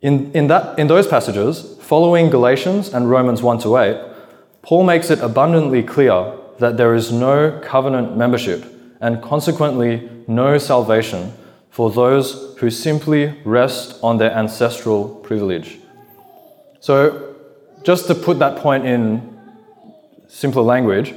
In, 0.00 0.30
in, 0.32 0.46
that, 0.46 0.78
in 0.78 0.86
those 0.86 1.08
passages, 1.08 1.76
following 1.80 2.30
Galatians 2.30 2.94
and 2.94 3.10
Romans 3.10 3.42
1 3.42 3.58
to 3.62 3.76
8, 3.76 4.00
Paul 4.62 4.84
makes 4.84 5.10
it 5.10 5.18
abundantly 5.18 5.82
clear 5.82 6.36
that 6.60 6.76
there 6.76 6.94
is 6.94 7.10
no 7.10 7.60
covenant 7.64 8.16
membership 8.16 8.64
and 9.00 9.20
consequently 9.20 10.08
no 10.28 10.56
salvation 10.56 11.32
for 11.70 11.90
those 11.90 12.56
who 12.58 12.70
simply 12.70 13.38
rest 13.44 13.98
on 14.02 14.18
their 14.18 14.32
ancestral 14.32 15.08
privilege. 15.08 15.78
So, 16.80 17.36
just 17.82 18.06
to 18.08 18.14
put 18.14 18.38
that 18.40 18.58
point 18.58 18.84
in 18.86 19.38
simpler 20.28 20.62
language, 20.62 21.14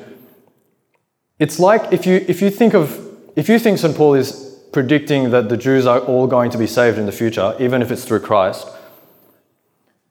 it's 1.39 1.59
like 1.59 1.91
if 1.91 2.05
you, 2.05 2.23
if 2.27 2.41
you 2.41 2.49
think 2.49 2.73
of 2.73 2.99
if 3.35 3.49
you 3.49 3.57
think 3.57 3.79
St. 3.79 3.95
Paul 3.95 4.13
is 4.13 4.59
predicting 4.71 5.31
that 5.31 5.49
the 5.49 5.57
Jews 5.57 5.85
are 5.85 5.99
all 5.99 6.27
going 6.27 6.51
to 6.51 6.57
be 6.57 6.67
saved 6.67 6.97
in 6.97 7.05
the 7.05 7.11
future, 7.11 7.55
even 7.59 7.81
if 7.81 7.91
it's 7.91 8.05
through 8.05 8.19
Christ, 8.19 8.67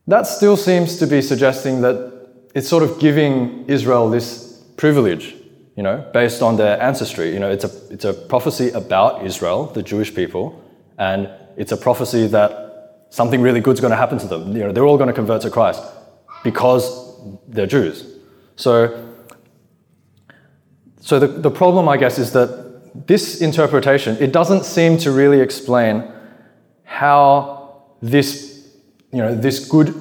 that 0.06 0.26
still 0.26 0.56
seems 0.56 0.98
to 0.98 1.06
be 1.06 1.22
suggesting 1.22 1.82
that 1.82 2.12
it's 2.54 2.68
sort 2.68 2.82
of 2.82 2.98
giving 2.98 3.64
Israel 3.68 4.10
this 4.10 4.62
privilege, 4.76 5.34
you 5.76 5.82
know, 5.82 6.08
based 6.12 6.42
on 6.42 6.56
their 6.56 6.80
ancestry. 6.80 7.32
You 7.32 7.40
know, 7.40 7.50
it's 7.50 7.64
a, 7.64 7.70
it's 7.90 8.04
a 8.04 8.12
prophecy 8.12 8.70
about 8.70 9.24
Israel, 9.24 9.66
the 9.66 9.82
Jewish 9.82 10.14
people, 10.14 10.62
and 10.98 11.28
it's 11.56 11.72
a 11.72 11.76
prophecy 11.76 12.26
that 12.28 13.06
something 13.10 13.42
really 13.42 13.60
good 13.60 13.74
is 13.74 13.80
going 13.80 13.90
to 13.90 13.96
happen 13.96 14.18
to 14.18 14.26
them. 14.26 14.56
You 14.56 14.64
know, 14.64 14.72
they're 14.72 14.86
all 14.86 14.96
going 14.96 15.08
to 15.08 15.14
convert 15.14 15.42
to 15.42 15.50
Christ 15.50 15.82
because 16.42 16.84
they're 17.48 17.66
Jews. 17.66 18.06
So, 18.56 19.14
so 21.00 21.18
the, 21.18 21.26
the 21.26 21.50
problem, 21.50 21.88
I 21.88 21.96
guess, 21.96 22.18
is 22.18 22.32
that 22.32 23.06
this 23.06 23.40
interpretation, 23.40 24.16
it 24.20 24.32
doesn't 24.32 24.64
seem 24.64 24.98
to 24.98 25.10
really 25.10 25.40
explain 25.40 26.10
how 26.84 27.84
this, 28.02 28.68
you 29.12 29.18
know, 29.18 29.34
this 29.34 29.66
good, 29.66 29.94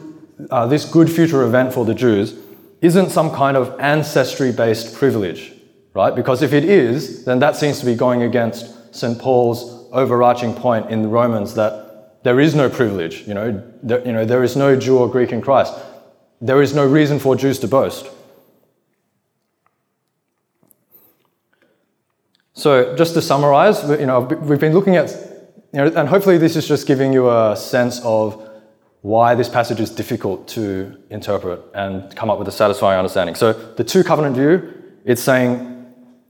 uh, 0.50 0.68
this 0.68 0.86
good 0.86 1.10
future 1.10 1.44
event 1.44 1.74
for 1.74 1.86
the 1.86 1.94
Jews 1.94 2.36
isn't 2.82 3.12
some 3.12 3.32
kind 3.32 3.56
of 3.56 3.80
ancestry-based 3.80 4.96
privilege, 4.96 5.51
right? 5.94 6.16
Because 6.16 6.42
if 6.42 6.54
it 6.54 6.64
is, 6.64 7.26
then 7.26 7.40
that 7.40 7.56
seems 7.56 7.80
to 7.80 7.86
be 7.86 7.96
going 7.96 8.24
against 8.24 8.96
St. 8.96 9.20
Paul's 9.20 9.90
overarching 9.92 10.54
point 10.54 10.90
in 10.90 11.02
the 11.02 11.08
Romans 11.08 11.54
that 11.56 12.24
there 12.24 12.40
is 12.40 12.54
no 12.56 12.70
privilege, 12.70 13.28
you 13.28 13.34
know, 13.34 13.64
there, 13.82 14.06
you 14.06 14.12
know, 14.12 14.26
there 14.26 14.44
is 14.44 14.56
no 14.56 14.76
Jew 14.76 14.98
or 15.00 15.10
Greek 15.10 15.32
in 15.32 15.42
Christ. 15.42 15.74
There 16.40 16.62
is 16.62 16.74
no 16.74 16.86
reason 16.86 17.20
for 17.20 17.36
Jews 17.36 17.60
to 17.60 17.68
boast. 17.68 18.08
So 22.54 22.96
just 22.96 23.16
to 23.16 23.22
summarize, 23.22 23.82
you 23.90 24.06
know, 24.06 24.20
we've 24.20 24.60
been 24.60 24.74
looking 24.74 24.96
at, 24.96 25.10
you 25.74 25.80
know, 25.80 25.88
and 25.88 26.08
hopefully 26.08 26.38
this 26.38 26.56
is 26.56 26.68
just 26.68 26.86
giving 26.86 27.12
you 27.12 27.30
a 27.30 27.56
sense 27.56 28.00
of 28.04 28.50
why 29.02 29.34
this 29.34 29.50
passage 29.50 29.80
is 29.80 29.90
difficult 29.90 30.48
to 30.50 30.96
interpret 31.10 31.60
and 31.74 32.16
come 32.16 32.30
up 32.30 32.38
with 32.38 32.48
a 32.48 32.52
satisfying 32.52 33.00
understanding. 33.00 33.34
So 33.34 33.54
the 33.54 33.84
two 33.84 34.04
covenant 34.04 34.36
view, 34.36 34.74
it's 35.06 35.24
saying 35.24 35.81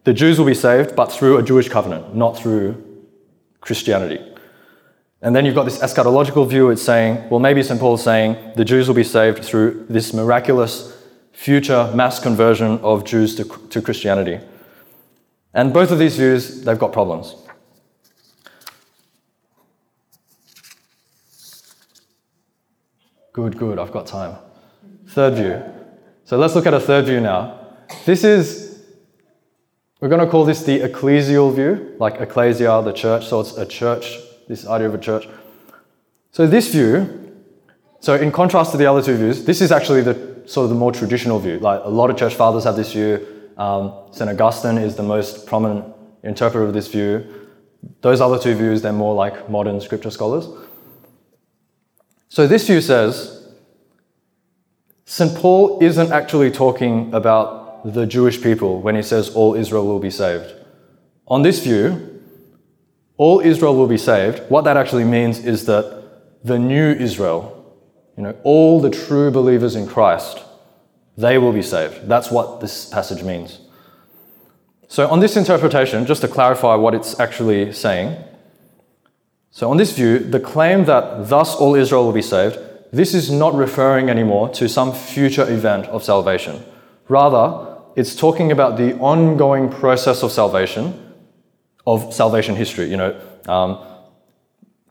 the 0.03 0.13
Jews 0.13 0.39
will 0.39 0.45
be 0.45 0.53
saved, 0.53 0.95
but 0.95 1.11
through 1.11 1.37
a 1.37 1.43
Jewish 1.43 1.69
covenant, 1.69 2.15
not 2.15 2.37
through 2.37 2.83
Christianity. 3.59 4.19
And 5.21 5.35
then 5.35 5.45
you've 5.45 5.55
got 5.55 5.65
this 5.65 5.79
eschatological 5.79 6.49
view, 6.49 6.71
it's 6.71 6.81
saying, 6.81 7.29
well, 7.29 7.39
maybe 7.39 7.61
St. 7.61 7.79
Paul's 7.79 8.03
saying 8.03 8.53
the 8.55 8.65
Jews 8.65 8.87
will 8.87 8.95
be 8.95 9.03
saved 9.03 9.43
through 9.45 9.85
this 9.87 10.13
miraculous 10.13 10.97
future 11.31 11.91
mass 11.93 12.19
conversion 12.19 12.79
of 12.79 13.05
Jews 13.05 13.35
to, 13.35 13.43
to 13.69 13.81
Christianity. 13.81 14.39
And 15.53 15.73
both 15.73 15.91
of 15.91 15.99
these 15.99 16.17
views, 16.17 16.63
they've 16.63 16.79
got 16.79 16.91
problems. 16.91 17.35
Good, 23.33 23.57
good, 23.57 23.79
I've 23.79 23.91
got 23.91 24.07
time. 24.07 24.37
Third 25.07 25.35
view. 25.35 25.61
So 26.25 26.37
let's 26.37 26.55
look 26.55 26.65
at 26.65 26.73
a 26.73 26.79
third 26.79 27.05
view 27.05 27.21
now. 27.21 27.59
This 28.05 28.23
is, 28.23 28.70
we're 30.01 30.09
going 30.09 30.19
to 30.19 30.27
call 30.27 30.45
this 30.45 30.63
the 30.63 30.79
ecclesial 30.79 31.53
view, 31.53 31.95
like 31.99 32.19
ecclesia, 32.19 32.81
the 32.81 32.91
church. 32.91 33.27
So 33.27 33.39
it's 33.39 33.55
a 33.55 33.67
church, 33.67 34.17
this 34.47 34.65
idea 34.65 34.87
of 34.87 34.95
a 34.95 34.97
church. 34.97 35.27
So 36.31 36.47
this 36.47 36.71
view, 36.71 37.31
so 37.99 38.15
in 38.15 38.31
contrast 38.31 38.71
to 38.71 38.77
the 38.77 38.87
other 38.87 39.03
two 39.03 39.15
views, 39.15 39.45
this 39.45 39.61
is 39.61 39.71
actually 39.71 40.01
the 40.01 40.41
sort 40.47 40.63
of 40.63 40.69
the 40.69 40.75
more 40.75 40.91
traditional 40.91 41.37
view. 41.37 41.59
Like 41.59 41.81
a 41.83 41.89
lot 41.89 42.09
of 42.09 42.17
church 42.17 42.33
fathers 42.33 42.63
have 42.63 42.75
this 42.75 42.93
view. 42.93 43.25
Um, 43.57 43.93
St. 44.11 44.27
Augustine 44.27 44.79
is 44.79 44.95
the 44.95 45.03
most 45.03 45.45
prominent 45.45 45.85
interpreter 46.23 46.65
of 46.65 46.73
this 46.73 46.87
view. 46.87 47.47
Those 48.01 48.21
other 48.21 48.39
two 48.39 48.55
views, 48.55 48.81
they're 48.81 48.91
more 48.91 49.13
like 49.13 49.51
modern 49.51 49.79
scripture 49.81 50.09
scholars. 50.09 50.47
So 52.29 52.47
this 52.47 52.65
view 52.65 52.81
says 52.81 53.53
St. 55.05 55.35
Paul 55.35 55.77
isn't 55.79 56.11
actually 56.11 56.49
talking 56.49 57.13
about 57.13 57.60
the 57.83 58.05
Jewish 58.05 58.41
people 58.41 58.81
when 58.81 58.95
he 58.95 59.01
says 59.01 59.29
all 59.29 59.55
Israel 59.55 59.85
will 59.85 59.99
be 59.99 60.11
saved. 60.11 60.53
On 61.27 61.41
this 61.41 61.63
view, 61.63 62.21
all 63.17 63.39
Israel 63.39 63.75
will 63.75 63.87
be 63.87 63.97
saved. 63.97 64.41
What 64.49 64.63
that 64.63 64.77
actually 64.77 65.03
means 65.05 65.39
is 65.45 65.65
that 65.65 66.43
the 66.43 66.57
new 66.57 66.91
Israel, 66.91 67.77
you 68.17 68.23
know, 68.23 68.35
all 68.43 68.81
the 68.81 68.89
true 68.89 69.31
believers 69.31 69.75
in 69.75 69.87
Christ, 69.87 70.43
they 71.17 71.37
will 71.37 71.53
be 71.53 71.61
saved. 71.61 72.07
That's 72.07 72.31
what 72.31 72.61
this 72.61 72.85
passage 72.85 73.23
means. 73.23 73.59
So, 74.87 75.07
on 75.07 75.19
this 75.19 75.37
interpretation, 75.37 76.05
just 76.05 76.21
to 76.21 76.27
clarify 76.27 76.75
what 76.75 76.93
it's 76.93 77.17
actually 77.19 77.71
saying, 77.71 78.21
so 79.51 79.69
on 79.69 79.77
this 79.77 79.93
view, 79.93 80.19
the 80.19 80.39
claim 80.39 80.85
that 80.85 81.29
thus 81.29 81.55
all 81.55 81.75
Israel 81.75 82.05
will 82.05 82.13
be 82.13 82.21
saved, 82.21 82.57
this 82.91 83.13
is 83.13 83.31
not 83.31 83.53
referring 83.53 84.09
anymore 84.09 84.49
to 84.49 84.67
some 84.67 84.91
future 84.91 85.49
event 85.49 85.85
of 85.87 86.03
salvation. 86.03 86.63
Rather, 87.07 87.70
it's 87.95 88.15
talking 88.15 88.51
about 88.51 88.77
the 88.77 88.97
ongoing 88.99 89.69
process 89.69 90.23
of 90.23 90.31
salvation, 90.31 91.13
of 91.85 92.13
salvation 92.13 92.55
history. 92.55 92.89
You 92.89 92.97
know, 92.97 93.21
um, 93.47 93.79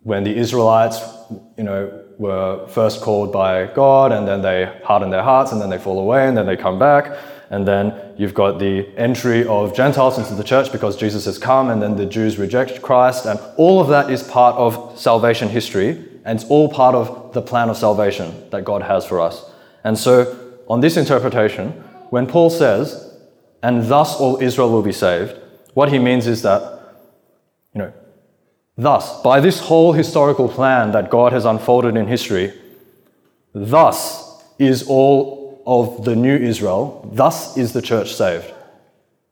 when 0.02 0.24
the 0.24 0.36
Israelites, 0.36 1.00
you 1.56 1.64
know, 1.64 2.04
were 2.18 2.66
first 2.68 3.00
called 3.00 3.32
by 3.32 3.66
God, 3.66 4.12
and 4.12 4.28
then 4.28 4.42
they 4.42 4.70
harden 4.84 5.10
their 5.10 5.22
hearts, 5.22 5.52
and 5.52 5.60
then 5.60 5.70
they 5.70 5.78
fall 5.78 5.98
away, 5.98 6.28
and 6.28 6.36
then 6.36 6.46
they 6.46 6.56
come 6.56 6.78
back. 6.78 7.16
And 7.50 7.66
then 7.66 8.14
you've 8.16 8.34
got 8.34 8.58
the 8.58 8.86
entry 8.96 9.44
of 9.46 9.74
Gentiles 9.74 10.18
into 10.18 10.34
the 10.34 10.44
church 10.44 10.70
because 10.70 10.96
Jesus 10.96 11.24
has 11.24 11.38
come, 11.38 11.70
and 11.70 11.82
then 11.82 11.96
the 11.96 12.06
Jews 12.06 12.38
reject 12.38 12.82
Christ. 12.82 13.26
And 13.26 13.40
all 13.56 13.80
of 13.80 13.88
that 13.88 14.10
is 14.10 14.22
part 14.22 14.54
of 14.56 14.98
salvation 14.98 15.48
history, 15.48 15.90
and 16.24 16.38
it's 16.38 16.48
all 16.48 16.68
part 16.68 16.94
of 16.94 17.32
the 17.32 17.42
plan 17.42 17.70
of 17.70 17.76
salvation 17.76 18.48
that 18.50 18.64
God 18.64 18.82
has 18.82 19.04
for 19.04 19.20
us. 19.20 19.44
And 19.82 19.98
so, 19.98 20.36
on 20.68 20.80
this 20.80 20.96
interpretation, 20.96 21.82
when 22.10 22.26
Paul 22.26 22.50
says, 22.50 23.16
and 23.62 23.88
thus 23.88 24.20
all 24.20 24.40
Israel 24.42 24.70
will 24.70 24.82
be 24.82 24.92
saved, 24.92 25.36
what 25.74 25.90
he 25.92 25.98
means 25.98 26.26
is 26.26 26.42
that, 26.42 26.62
you 27.74 27.80
know, 27.80 27.92
Thus, 28.80 29.20
by 29.20 29.40
this 29.40 29.60
whole 29.60 29.92
historical 29.92 30.48
plan 30.48 30.92
that 30.92 31.10
God 31.10 31.34
has 31.34 31.44
unfolded 31.44 31.96
in 31.98 32.06
history, 32.06 32.50
thus 33.52 34.42
is 34.58 34.86
all 34.88 35.62
of 35.66 36.06
the 36.06 36.16
new 36.16 36.34
Israel, 36.34 37.06
thus 37.12 37.58
is 37.58 37.74
the 37.74 37.82
church 37.82 38.14
saved. 38.14 38.50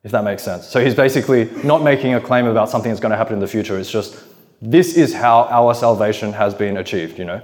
If 0.04 0.10
that 0.10 0.22
makes 0.22 0.42
sense. 0.42 0.66
So 0.66 0.84
he's 0.84 0.94
basically 0.94 1.48
not 1.64 1.82
making 1.82 2.12
a 2.12 2.20
claim 2.20 2.44
about 2.46 2.68
something 2.68 2.90
that's 2.90 3.00
going 3.00 3.12
to 3.12 3.16
happen 3.16 3.32
in 3.32 3.40
the 3.40 3.46
future. 3.46 3.78
It's 3.78 3.90
just, 3.90 4.22
this 4.60 4.98
is 4.98 5.14
how 5.14 5.44
our 5.44 5.72
salvation 5.72 6.34
has 6.34 6.52
been 6.52 6.76
achieved, 6.76 7.18
you 7.18 7.24
know. 7.24 7.40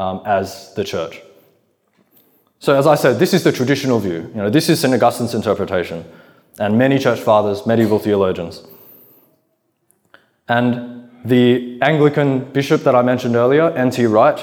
um, 0.00 0.22
as 0.24 0.72
the 0.74 0.82
church. 0.82 1.20
So, 2.60 2.78
as 2.78 2.86
I 2.86 2.94
said, 2.94 3.18
this 3.18 3.32
is 3.32 3.42
the 3.42 3.52
traditional 3.52 4.00
view. 4.00 4.30
You 4.34 4.42
know, 4.42 4.50
this 4.50 4.68
is 4.68 4.78
St. 4.78 4.92
Augustine's 4.92 5.34
interpretation, 5.34 6.04
and 6.58 6.76
many 6.76 6.98
church 6.98 7.18
fathers, 7.18 7.66
medieval 7.66 7.98
theologians. 7.98 8.62
And 10.46 11.08
the 11.24 11.80
Anglican 11.80 12.52
bishop 12.52 12.82
that 12.82 12.94
I 12.94 13.00
mentioned 13.00 13.34
earlier, 13.34 13.70
N.T. 13.70 14.04
Wright, 14.04 14.38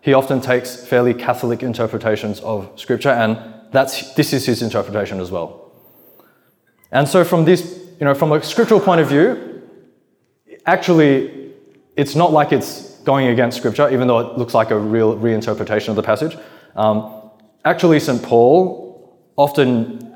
he 0.00 0.14
often 0.14 0.40
takes 0.40 0.76
fairly 0.76 1.12
Catholic 1.12 1.62
interpretations 1.62 2.40
of 2.40 2.70
Scripture, 2.76 3.10
and 3.10 3.38
that's, 3.70 4.14
this 4.14 4.32
is 4.32 4.46
his 4.46 4.62
interpretation 4.62 5.20
as 5.20 5.30
well. 5.30 5.70
And 6.90 7.06
so, 7.06 7.22
from 7.22 7.44
this, 7.44 7.78
you 8.00 8.06
know, 8.06 8.14
from 8.14 8.32
a 8.32 8.42
scriptural 8.42 8.80
point 8.80 9.02
of 9.02 9.10
view, 9.10 9.62
actually, 10.64 11.52
it's 11.96 12.14
not 12.14 12.32
like 12.32 12.50
it's 12.50 12.96
going 13.00 13.26
against 13.26 13.58
Scripture, 13.58 13.90
even 13.90 14.08
though 14.08 14.20
it 14.20 14.38
looks 14.38 14.54
like 14.54 14.70
a 14.70 14.78
real 14.78 15.18
reinterpretation 15.18 15.90
of 15.90 15.96
the 15.96 16.02
passage. 16.02 16.34
Um, 16.74 17.17
actually, 17.64 18.00
St. 18.00 18.22
Paul, 18.22 19.18
often 19.36 20.08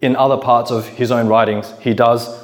in 0.00 0.16
other 0.16 0.36
parts 0.36 0.70
of 0.70 0.86
his 0.88 1.10
own 1.10 1.28
writings, 1.28 1.72
he 1.80 1.94
does 1.94 2.40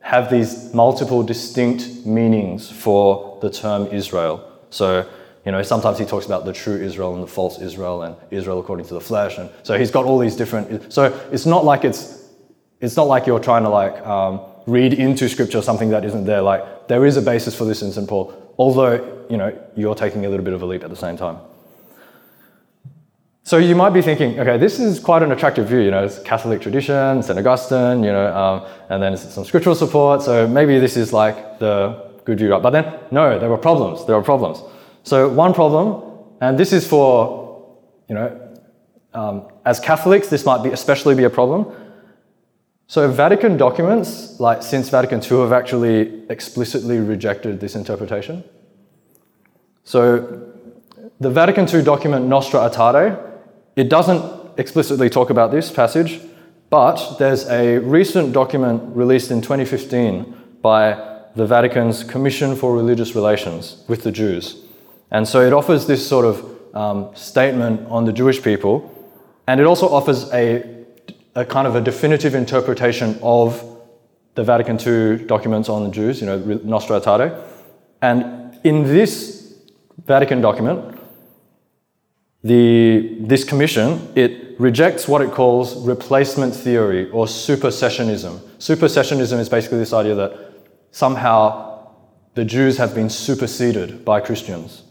have 0.00 0.30
these 0.30 0.72
multiple 0.72 1.22
distinct 1.22 2.06
meanings 2.06 2.70
for 2.70 3.38
the 3.42 3.50
term 3.50 3.86
Israel. 3.88 4.40
So, 4.70 5.08
you 5.44 5.52
know, 5.52 5.62
sometimes 5.62 5.98
he 5.98 6.04
talks 6.04 6.26
about 6.26 6.44
the 6.44 6.52
true 6.52 6.76
Israel 6.76 7.14
and 7.14 7.22
the 7.22 7.26
false 7.26 7.60
Israel 7.60 8.02
and 8.02 8.16
Israel 8.30 8.60
according 8.60 8.86
to 8.86 8.94
the 8.94 9.00
flesh. 9.00 9.36
And 9.36 9.50
so 9.62 9.76
he's 9.76 9.90
got 9.90 10.04
all 10.04 10.18
these 10.18 10.36
different. 10.36 10.92
So 10.92 11.04
it's 11.32 11.44
not 11.44 11.64
like 11.64 11.84
it's, 11.84 12.24
it's 12.80 12.96
not 12.96 13.08
like 13.08 13.26
you're 13.26 13.40
trying 13.40 13.64
to 13.64 13.68
like 13.68 13.94
um, 14.06 14.40
read 14.66 14.94
into 14.94 15.28
scripture 15.28 15.60
something 15.60 15.90
that 15.90 16.04
isn't 16.04 16.24
there. 16.24 16.40
Like 16.40 16.88
there 16.88 17.04
is 17.04 17.16
a 17.16 17.22
basis 17.22 17.56
for 17.56 17.64
this 17.64 17.82
in 17.82 17.92
St. 17.92 18.08
Paul, 18.08 18.54
although, 18.58 19.26
you 19.28 19.36
know, 19.36 19.56
you're 19.74 19.94
taking 19.94 20.24
a 20.24 20.28
little 20.28 20.44
bit 20.44 20.54
of 20.54 20.62
a 20.62 20.66
leap 20.66 20.84
at 20.84 20.90
the 20.90 20.96
same 20.96 21.16
time. 21.16 21.38
So 23.46 23.58
you 23.58 23.76
might 23.76 23.90
be 23.90 24.02
thinking, 24.02 24.40
okay, 24.40 24.58
this 24.58 24.80
is 24.80 24.98
quite 24.98 25.22
an 25.22 25.30
attractive 25.30 25.68
view. 25.68 25.78
You 25.78 25.92
know, 25.92 26.04
it's 26.04 26.18
Catholic 26.18 26.60
tradition, 26.60 27.22
St. 27.22 27.38
Augustine, 27.38 28.02
you 28.02 28.10
know, 28.10 28.36
um, 28.36 28.66
and 28.88 29.00
then 29.00 29.16
some 29.16 29.44
scriptural 29.44 29.76
support. 29.76 30.22
So 30.22 30.48
maybe 30.48 30.80
this 30.80 30.96
is 30.96 31.12
like 31.12 31.60
the 31.60 32.10
good 32.24 32.38
view. 32.38 32.50
Right? 32.50 32.60
But 32.60 32.70
then, 32.70 32.92
no, 33.12 33.38
there 33.38 33.48
were 33.48 33.56
problems. 33.56 34.04
There 34.04 34.16
were 34.16 34.24
problems. 34.24 34.58
So 35.04 35.28
one 35.28 35.54
problem, 35.54 36.02
and 36.40 36.58
this 36.58 36.72
is 36.72 36.88
for, 36.88 37.78
you 38.08 38.16
know, 38.16 38.36
um, 39.14 39.46
as 39.64 39.78
Catholics, 39.78 40.26
this 40.26 40.44
might 40.44 40.64
be 40.64 40.70
especially 40.70 41.14
be 41.14 41.22
a 41.22 41.30
problem. 41.30 41.72
So 42.88 43.08
Vatican 43.08 43.56
documents, 43.56 44.40
like 44.40 44.60
since 44.64 44.88
Vatican 44.88 45.22
II, 45.22 45.42
have 45.42 45.52
actually 45.52 46.24
explicitly 46.30 46.98
rejected 46.98 47.60
this 47.60 47.76
interpretation. 47.76 48.42
So 49.84 50.52
the 51.20 51.30
Vatican 51.30 51.72
II 51.72 51.82
document 51.82 52.26
Nostra 52.26 52.68
Aetate 52.68 53.34
it 53.76 53.90
doesn't 53.90 54.58
explicitly 54.58 55.10
talk 55.10 55.30
about 55.30 55.50
this 55.50 55.70
passage, 55.70 56.20
but 56.70 57.16
there's 57.18 57.46
a 57.48 57.78
recent 57.78 58.32
document 58.32 58.96
released 58.96 59.30
in 59.30 59.42
2015 59.42 60.34
by 60.62 60.94
the 61.36 61.46
Vatican's 61.46 62.02
Commission 62.02 62.56
for 62.56 62.74
Religious 62.74 63.14
Relations 63.14 63.84
with 63.86 64.02
the 64.02 64.10
Jews. 64.10 64.64
And 65.10 65.28
so 65.28 65.42
it 65.42 65.52
offers 65.52 65.86
this 65.86 66.06
sort 66.06 66.24
of 66.24 66.74
um, 66.74 67.14
statement 67.14 67.86
on 67.88 68.06
the 68.06 68.12
Jewish 68.12 68.42
people, 68.42 68.92
and 69.46 69.60
it 69.60 69.66
also 69.66 69.88
offers 69.88 70.32
a, 70.32 70.84
a 71.34 71.44
kind 71.44 71.66
of 71.66 71.76
a 71.76 71.80
definitive 71.80 72.34
interpretation 72.34 73.18
of 73.22 73.62
the 74.34 74.42
Vatican 74.42 74.78
II 74.80 75.26
documents 75.26 75.68
on 75.68 75.84
the 75.84 75.90
Jews, 75.90 76.20
you 76.20 76.26
know, 76.26 76.38
Nostra 76.64 77.00
Aetate. 77.00 77.42
And 78.02 78.58
in 78.64 78.84
this 78.84 79.54
Vatican 80.06 80.40
document, 80.40 80.95
the, 82.46 83.16
this 83.20 83.42
commission, 83.42 84.12
it 84.14 84.58
rejects 84.60 85.08
what 85.08 85.20
it 85.20 85.32
calls 85.32 85.76
replacement 85.86 86.54
theory 86.54 87.10
or 87.10 87.26
supersessionism. 87.26 88.38
Supersessionism 88.58 89.38
is 89.38 89.48
basically 89.48 89.78
this 89.78 89.92
idea 89.92 90.14
that 90.14 90.38
somehow 90.92 91.88
the 92.34 92.44
Jews 92.44 92.76
have 92.76 92.94
been 92.94 93.10
superseded 93.10 94.04
by 94.04 94.20
Christians, 94.20 94.84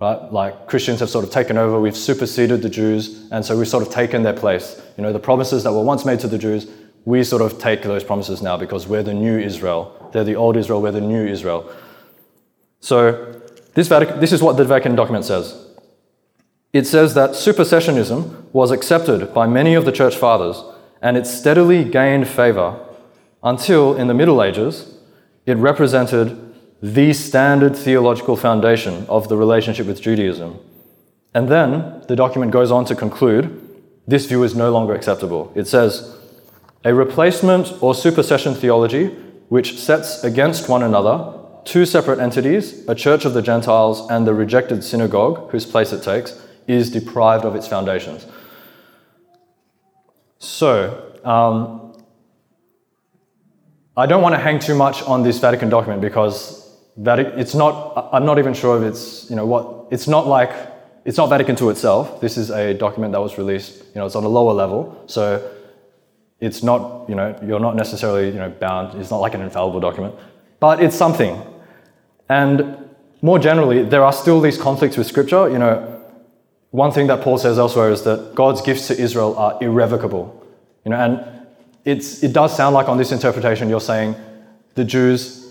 right? 0.00 0.20
Like 0.32 0.66
Christians 0.66 1.00
have 1.00 1.08
sort 1.08 1.24
of 1.24 1.30
taken 1.30 1.56
over, 1.56 1.80
we've 1.80 1.96
superseded 1.96 2.60
the 2.60 2.68
Jews, 2.68 3.28
and 3.30 3.44
so 3.44 3.56
we've 3.56 3.68
sort 3.68 3.86
of 3.86 3.92
taken 3.92 4.22
their 4.22 4.34
place. 4.34 4.80
You 4.96 5.02
know, 5.02 5.12
the 5.12 5.18
promises 5.18 5.64
that 5.64 5.72
were 5.72 5.82
once 5.82 6.04
made 6.04 6.20
to 6.20 6.28
the 6.28 6.38
Jews, 6.38 6.66
we 7.06 7.24
sort 7.24 7.40
of 7.40 7.58
take 7.58 7.82
those 7.82 8.04
promises 8.04 8.42
now 8.42 8.58
because 8.58 8.86
we're 8.86 9.02
the 9.02 9.14
new 9.14 9.38
Israel. 9.38 10.10
They're 10.12 10.24
the 10.24 10.36
old 10.36 10.56
Israel, 10.58 10.82
we're 10.82 10.92
the 10.92 11.00
new 11.00 11.26
Israel. 11.26 11.72
So 12.80 13.40
this, 13.74 13.88
Vatican, 13.88 14.20
this 14.20 14.32
is 14.32 14.42
what 14.42 14.58
the 14.58 14.64
Vatican 14.64 14.94
document 14.94 15.24
says 15.24 15.67
it 16.72 16.86
says 16.86 17.14
that 17.14 17.30
supersessionism 17.30 18.44
was 18.52 18.70
accepted 18.70 19.32
by 19.32 19.46
many 19.46 19.74
of 19.74 19.84
the 19.84 19.92
church 19.92 20.16
fathers 20.16 20.62
and 21.00 21.16
it 21.16 21.26
steadily 21.26 21.84
gained 21.84 22.28
favor 22.28 22.84
until, 23.42 23.94
in 23.94 24.08
the 24.08 24.14
Middle 24.14 24.42
Ages, 24.42 24.94
it 25.46 25.56
represented 25.56 26.54
the 26.82 27.12
standard 27.12 27.74
theological 27.76 28.36
foundation 28.36 29.06
of 29.08 29.28
the 29.28 29.36
relationship 29.36 29.86
with 29.86 30.00
Judaism. 30.00 30.58
And 31.34 31.48
then 31.48 32.02
the 32.08 32.16
document 32.16 32.52
goes 32.52 32.70
on 32.70 32.84
to 32.86 32.94
conclude 32.94 33.64
this 34.06 34.26
view 34.26 34.42
is 34.42 34.54
no 34.54 34.70
longer 34.70 34.94
acceptable. 34.94 35.52
It 35.54 35.66
says, 35.66 36.16
a 36.84 36.94
replacement 36.94 37.82
or 37.82 37.94
supersession 37.94 38.54
theology 38.54 39.08
which 39.48 39.78
sets 39.78 40.24
against 40.24 40.68
one 40.68 40.82
another 40.82 41.34
two 41.64 41.84
separate 41.84 42.18
entities, 42.18 42.88
a 42.88 42.94
church 42.94 43.26
of 43.26 43.34
the 43.34 43.42
Gentiles 43.42 44.08
and 44.10 44.26
the 44.26 44.32
rejected 44.32 44.82
synagogue, 44.82 45.50
whose 45.50 45.66
place 45.66 45.92
it 45.92 46.02
takes, 46.02 46.40
is 46.68 46.90
deprived 46.90 47.44
of 47.44 47.56
its 47.56 47.66
foundations. 47.66 48.26
So, 50.38 51.12
um, 51.24 51.94
I 53.96 54.06
don't 54.06 54.22
want 54.22 54.36
to 54.36 54.40
hang 54.40 54.60
too 54.60 54.76
much 54.76 55.02
on 55.02 55.24
this 55.24 55.40
Vatican 55.40 55.68
document 55.70 56.00
because 56.00 56.72
it's 56.96 57.54
not, 57.54 58.08
I'm 58.12 58.24
not 58.24 58.38
even 58.38 58.54
sure 58.54 58.80
if 58.80 58.84
it's, 58.84 59.28
you 59.28 59.34
know, 59.34 59.46
what, 59.46 59.88
it's 59.90 60.06
not 60.06 60.28
like, 60.28 60.52
it's 61.04 61.16
not 61.16 61.28
Vatican 61.28 61.56
II 61.60 61.70
itself. 61.70 62.20
This 62.20 62.36
is 62.36 62.50
a 62.50 62.74
document 62.74 63.12
that 63.12 63.20
was 63.20 63.38
released, 63.38 63.78
you 63.78 63.96
know, 63.96 64.06
it's 64.06 64.14
on 64.14 64.22
a 64.22 64.28
lower 64.28 64.52
level. 64.52 65.02
So 65.06 65.50
it's 66.38 66.62
not, 66.62 67.08
you 67.08 67.16
know, 67.16 67.36
you're 67.44 67.58
not 67.58 67.74
necessarily, 67.74 68.26
you 68.28 68.38
know, 68.38 68.50
bound, 68.50 69.00
it's 69.00 69.10
not 69.10 69.18
like 69.18 69.34
an 69.34 69.40
infallible 69.40 69.80
document, 69.80 70.14
but 70.60 70.80
it's 70.80 70.94
something. 70.94 71.42
And 72.28 72.88
more 73.20 73.38
generally, 73.40 73.82
there 73.82 74.04
are 74.04 74.12
still 74.12 74.40
these 74.40 74.58
conflicts 74.58 74.96
with 74.96 75.08
scripture, 75.08 75.48
you 75.48 75.58
know, 75.58 75.97
one 76.70 76.92
thing 76.92 77.06
that 77.06 77.22
Paul 77.22 77.38
says 77.38 77.58
elsewhere 77.58 77.90
is 77.90 78.02
that 78.02 78.34
God's 78.34 78.60
gifts 78.60 78.88
to 78.88 78.98
Israel 78.98 79.36
are 79.38 79.58
irrevocable. 79.62 80.46
You 80.84 80.90
know, 80.90 80.96
and 80.98 81.46
it's, 81.84 82.22
it 82.22 82.32
does 82.32 82.54
sound 82.56 82.74
like 82.74 82.88
on 82.88 82.98
this 82.98 83.12
interpretation 83.12 83.68
you're 83.68 83.80
saying 83.80 84.14
the 84.74 84.84
Jews 84.84 85.46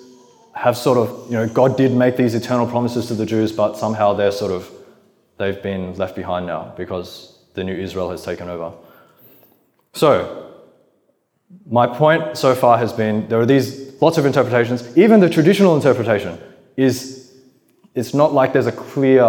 have 0.54 0.78
sort 0.78 0.98
of, 0.98 1.26
you 1.28 1.34
know, 1.34 1.48
God 1.48 1.78
did 1.78 1.92
make 1.92 2.18
these 2.18 2.36
eternal 2.36 2.68
promises 2.68 3.08
to 3.08 3.14
the 3.14 3.26
Jews, 3.26 3.52
but 3.52 3.78
somehow 3.78 4.14
they're 4.14 4.32
sort 4.32 4.52
of, 4.52 4.72
they've 5.38 5.62
been 5.62 5.96
left 5.96 6.16
behind 6.16 6.46
now 6.46 6.74
because 6.78 7.38
the 7.54 7.64
new 7.64 7.76
Israel 7.76 8.10
has 8.12 8.24
taken 8.24 8.50
over. 8.50 8.74
So, 9.94 10.54
my 11.70 11.88
point 11.88 12.38
so 12.38 12.54
far 12.54 12.78
has 12.78 12.94
been 12.94 13.28
there 13.30 13.40
are 13.40 13.46
these 13.46 14.00
lots 14.02 14.18
of 14.18 14.26
interpretations. 14.26 14.98
Even 14.98 15.20
the 15.20 15.30
traditional 15.30 15.76
interpretation 15.76 16.38
is, 16.76 17.34
it's 17.96 18.14
not 18.14 18.34
like 18.34 18.54
there's 18.54 18.68
a 18.68 18.72
clear 18.72 19.24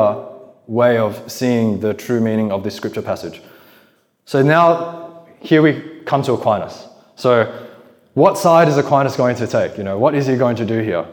way 0.68 0.98
of 0.98 1.31
seeing 1.31 1.81
the 1.81 1.94
true 1.94 2.20
meaning 2.20 2.52
of 2.52 2.62
this 2.62 2.76
scripture 2.76 3.02
passage. 3.02 3.40
So 4.26 4.42
now 4.42 5.26
here 5.40 5.62
we 5.62 6.02
come 6.04 6.22
to 6.22 6.35
Aquinas. 6.35 6.87
So 7.16 7.68
what 8.14 8.38
side 8.38 8.68
is 8.68 8.76
Aquinas 8.76 9.16
going 9.16 9.37
to 9.37 9.46
take? 9.46 9.78
You 9.78 9.85
know, 9.85 9.98
what 9.98 10.14
is 10.14 10.26
he 10.26 10.37
going 10.37 10.57
to 10.57 10.66
do 10.66 10.81
here? 10.81 11.07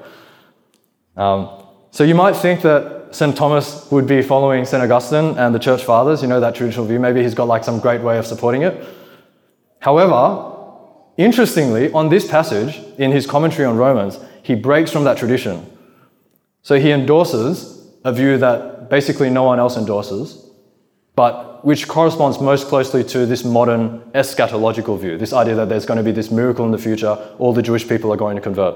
Um, 1.16 1.50
so 1.92 2.04
you 2.04 2.14
might 2.14 2.36
think 2.36 2.62
that 2.62 3.16
St. 3.16 3.36
Thomas 3.38 3.90
would 3.92 4.06
be 4.06 4.22
following 4.22 4.66
St. 4.66 4.84
Augustine 4.84 5.38
and 5.38 5.56
the 5.56 5.60
church 5.60 5.84
fathers, 5.86 6.22
you 6.22 6.28
know, 6.28 6.42
that 6.42 6.56
traditional 6.56 6.86
view. 6.86 7.00
Maybe 7.00 7.24
he's 7.24 7.34
got 7.34 7.48
like 7.48 7.64
some 7.64 7.80
great 7.80 8.02
way 8.02 8.18
of 8.18 8.26
supporting 8.26 8.64
it. 8.64 8.86
However, 9.80 10.52
interestingly, 11.16 11.94
on 11.94 12.10
this 12.10 12.28
passage, 12.28 12.82
in 12.98 13.12
his 13.12 13.26
commentary 13.26 13.66
on 13.66 13.78
Romans, 13.78 14.20
he 14.44 14.56
breaks 14.56 14.92
from 14.92 15.06
that 15.06 15.18
tradition. 15.18 15.66
So 16.62 16.78
he 16.78 16.92
endorses 16.92 17.88
a 18.04 18.12
view 18.12 18.38
that 18.40 18.75
basically 18.90 19.30
no 19.30 19.44
one 19.44 19.60
else 19.60 19.78
endorses, 19.78 20.46
but 21.16 21.64
which 21.66 21.88
corresponds 21.88 22.40
most 22.40 22.68
closely 22.68 23.04
to 23.04 23.26
this 23.26 23.44
modern 23.44 24.02
eschatological 24.14 25.00
view 25.00 25.18
this 25.18 25.34
idea 25.34 25.56
that 25.56 25.70
there's 25.70 25.86
going 25.86 25.98
to 25.98 26.04
be 26.04 26.12
this 26.12 26.30
miracle 26.30 26.66
in 26.66 26.72
the 26.72 26.78
future, 26.78 27.18
all 27.40 27.54
the 27.54 27.62
Jewish 27.62 27.88
people 27.88 28.12
are 28.12 28.18
going 28.18 28.36
to 28.36 28.42
convert. 28.42 28.76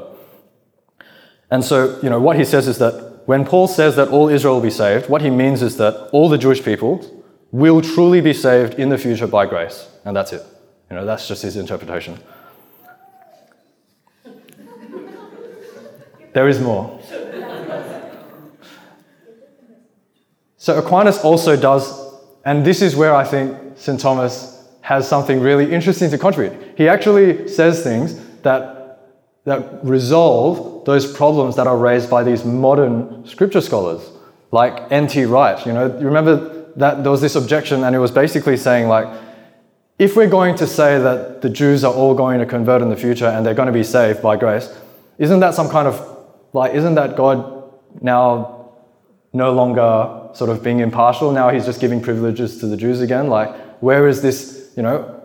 And 1.52 1.64
so, 1.64 2.00
you 2.02 2.10
know, 2.10 2.20
what 2.20 2.38
he 2.38 2.46
says 2.46 2.68
is 2.68 2.78
that 2.78 3.24
when 3.26 3.46
Paul 3.46 3.68
says 3.68 3.96
that 3.96 4.08
all 4.10 4.30
Israel 4.30 4.56
will 4.56 4.62
be 4.62 4.70
saved, 4.70 5.10
what 5.10 5.22
he 5.22 5.30
means 5.30 5.62
is 5.62 5.78
that 5.78 6.10
all 6.12 6.30
the 6.30 6.38
Jewish 6.38 6.64
people 6.64 7.24
will 7.52 7.82
truly 7.82 8.22
be 8.22 8.34
saved 8.34 8.76
in 8.76 8.90
the 8.90 8.98
future 8.98 9.28
by 9.28 9.46
grace. 9.46 9.88
And 10.06 10.16
that's 10.16 10.34
it. 10.34 10.44
You 10.90 10.96
know, 10.96 11.06
that's 11.06 11.28
just 11.28 11.42
his 11.42 11.56
interpretation. 11.56 12.18
There 16.34 16.48
is 16.48 16.60
more. 16.60 16.99
So 20.60 20.78
Aquinas 20.78 21.20
also 21.20 21.56
does, 21.56 22.14
and 22.44 22.66
this 22.66 22.82
is 22.82 22.94
where 22.94 23.16
I 23.16 23.24
think 23.24 23.78
St. 23.78 23.98
Thomas 23.98 24.68
has 24.82 25.08
something 25.08 25.40
really 25.40 25.72
interesting 25.72 26.10
to 26.12 26.18
contribute. 26.18 26.78
He 26.78 26.90
actually 26.90 27.48
says 27.48 27.82
things 27.82 28.20
that, 28.42 29.08
that 29.46 29.80
resolve 29.86 30.84
those 30.84 31.10
problems 31.14 31.56
that 31.56 31.66
are 31.66 31.78
raised 31.78 32.10
by 32.10 32.24
these 32.24 32.44
modern 32.44 33.26
scripture 33.26 33.62
scholars, 33.62 34.02
like 34.52 34.92
N.T. 34.92 35.24
Wright. 35.26 35.66
You 35.66 35.72
know, 35.72 35.98
you 35.98 36.06
remember 36.06 36.70
that 36.76 37.04
there 37.04 37.12
was 37.12 37.22
this 37.22 37.38
objection, 37.38 37.86
and 37.86 37.96
it 37.96 38.00
was 38.00 38.12
basically 38.12 38.58
saying 38.58 38.90
like, 38.90 39.08
if 39.98 40.18
we're 40.18 40.30
going 40.30 40.56
to 40.56 40.68
say 40.68 41.00
that 41.00 41.42
the 41.42 41.50
Jews 41.50 41.86
are 41.86 41.94
all 41.94 42.14
going 42.14 42.38
to 42.40 42.46
convert 42.46 42.82
in 42.82 42.90
the 42.90 42.98
future 42.98 43.28
and 43.28 43.46
they're 43.46 43.54
going 43.54 43.68
to 43.68 43.74
be 43.74 43.84
saved 43.84 44.22
by 44.22 44.36
grace, 44.36 44.78
isn't 45.20 45.40
that 45.40 45.54
some 45.54 45.70
kind 45.70 45.88
of 45.88 46.18
like, 46.52 46.74
isn't 46.74 46.96
that 46.96 47.16
God 47.16 47.72
now 48.02 48.59
no 49.34 49.52
longer 49.54 50.30
sort 50.34 50.50
of 50.50 50.64
being 50.64 50.80
impartial? 50.80 51.32
Now 51.32 51.50
he's 51.50 51.66
just 51.66 51.80
giving 51.80 52.02
privileges 52.02 52.60
to 52.60 52.68
the 52.68 52.78
Jews 52.78 53.02
again? 53.02 53.28
Like, 53.28 53.56
where 53.82 54.08
is 54.08 54.22
this, 54.22 54.72
you 54.76 54.84
know, 54.84 55.16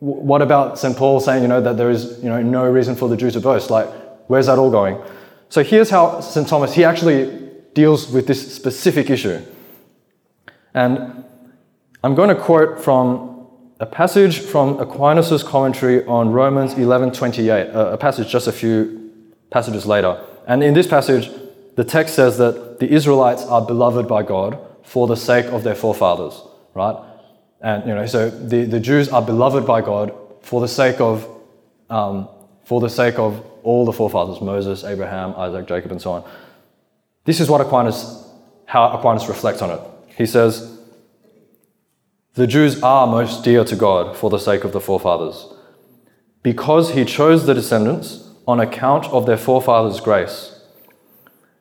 what 0.00 0.42
about 0.42 0.78
St. 0.78 0.96
Paul 0.96 1.20
saying, 1.20 1.42
you 1.42 1.48
know, 1.48 1.60
that 1.60 1.76
there 1.76 1.90
is, 1.90 2.18
you 2.22 2.28
know, 2.28 2.40
no 2.40 2.64
reason 2.64 2.94
for 2.94 3.08
the 3.08 3.16
Jew 3.16 3.30
to 3.32 3.40
boast? 3.40 3.70
Like, 3.70 3.88
where's 4.28 4.46
that 4.46 4.58
all 4.58 4.70
going? 4.70 4.96
So 5.48 5.64
here's 5.64 5.90
how 5.90 6.20
St. 6.20 6.46
Thomas, 6.46 6.74
he 6.74 6.84
actually 6.84 7.50
deals 7.74 8.10
with 8.10 8.26
this 8.26 8.54
specific 8.54 9.10
issue. 9.10 9.40
And 10.74 11.24
I'm 12.04 12.14
going 12.14 12.28
to 12.28 12.36
quote 12.36 12.80
from 12.80 13.46
a 13.80 13.86
passage 13.86 14.38
from 14.40 14.78
Aquinas' 14.78 15.42
commentary 15.42 16.04
on 16.06 16.30
Romans 16.30 16.74
11:28, 16.74 17.74
a 17.74 17.96
passage 17.96 18.28
just 18.28 18.46
a 18.46 18.52
few 18.52 19.10
passages 19.50 19.86
later. 19.86 20.20
And 20.46 20.62
in 20.62 20.74
this 20.74 20.86
passage, 20.86 21.30
the 21.78 21.84
text 21.84 22.16
says 22.16 22.38
that 22.38 22.80
the 22.80 22.92
Israelites 22.92 23.44
are 23.44 23.64
beloved 23.64 24.08
by 24.08 24.24
God 24.24 24.58
for 24.82 25.06
the 25.06 25.14
sake 25.14 25.46
of 25.46 25.62
their 25.62 25.76
forefathers, 25.76 26.42
right? 26.74 26.96
And 27.60 27.86
you 27.86 27.94
know, 27.94 28.04
so 28.04 28.30
the, 28.30 28.64
the 28.64 28.80
Jews 28.80 29.08
are 29.10 29.22
beloved 29.22 29.64
by 29.64 29.80
God 29.80 30.12
for 30.42 30.60
the 30.60 30.66
sake 30.66 31.00
of 31.00 31.28
um, 31.88 32.28
for 32.64 32.80
the 32.80 32.90
sake 32.90 33.20
of 33.20 33.46
all 33.62 33.84
the 33.84 33.92
forefathers, 33.92 34.40
Moses, 34.40 34.82
Abraham, 34.82 35.34
Isaac, 35.36 35.68
Jacob, 35.68 35.92
and 35.92 36.02
so 36.02 36.10
on. 36.14 36.28
This 37.22 37.38
is 37.38 37.48
what 37.48 37.60
Aquinas, 37.60 38.28
how 38.64 38.88
Aquinas 38.88 39.28
reflects 39.28 39.62
on 39.62 39.70
it. 39.70 39.80
He 40.16 40.26
says, 40.26 40.80
The 42.34 42.48
Jews 42.48 42.82
are 42.82 43.06
most 43.06 43.44
dear 43.44 43.62
to 43.62 43.76
God 43.76 44.16
for 44.16 44.30
the 44.30 44.40
sake 44.40 44.64
of 44.64 44.72
the 44.72 44.80
forefathers, 44.80 45.46
because 46.42 46.94
he 46.94 47.04
chose 47.04 47.46
the 47.46 47.54
descendants 47.54 48.28
on 48.48 48.58
account 48.58 49.06
of 49.06 49.26
their 49.26 49.38
forefathers' 49.38 50.00
grace. 50.00 50.57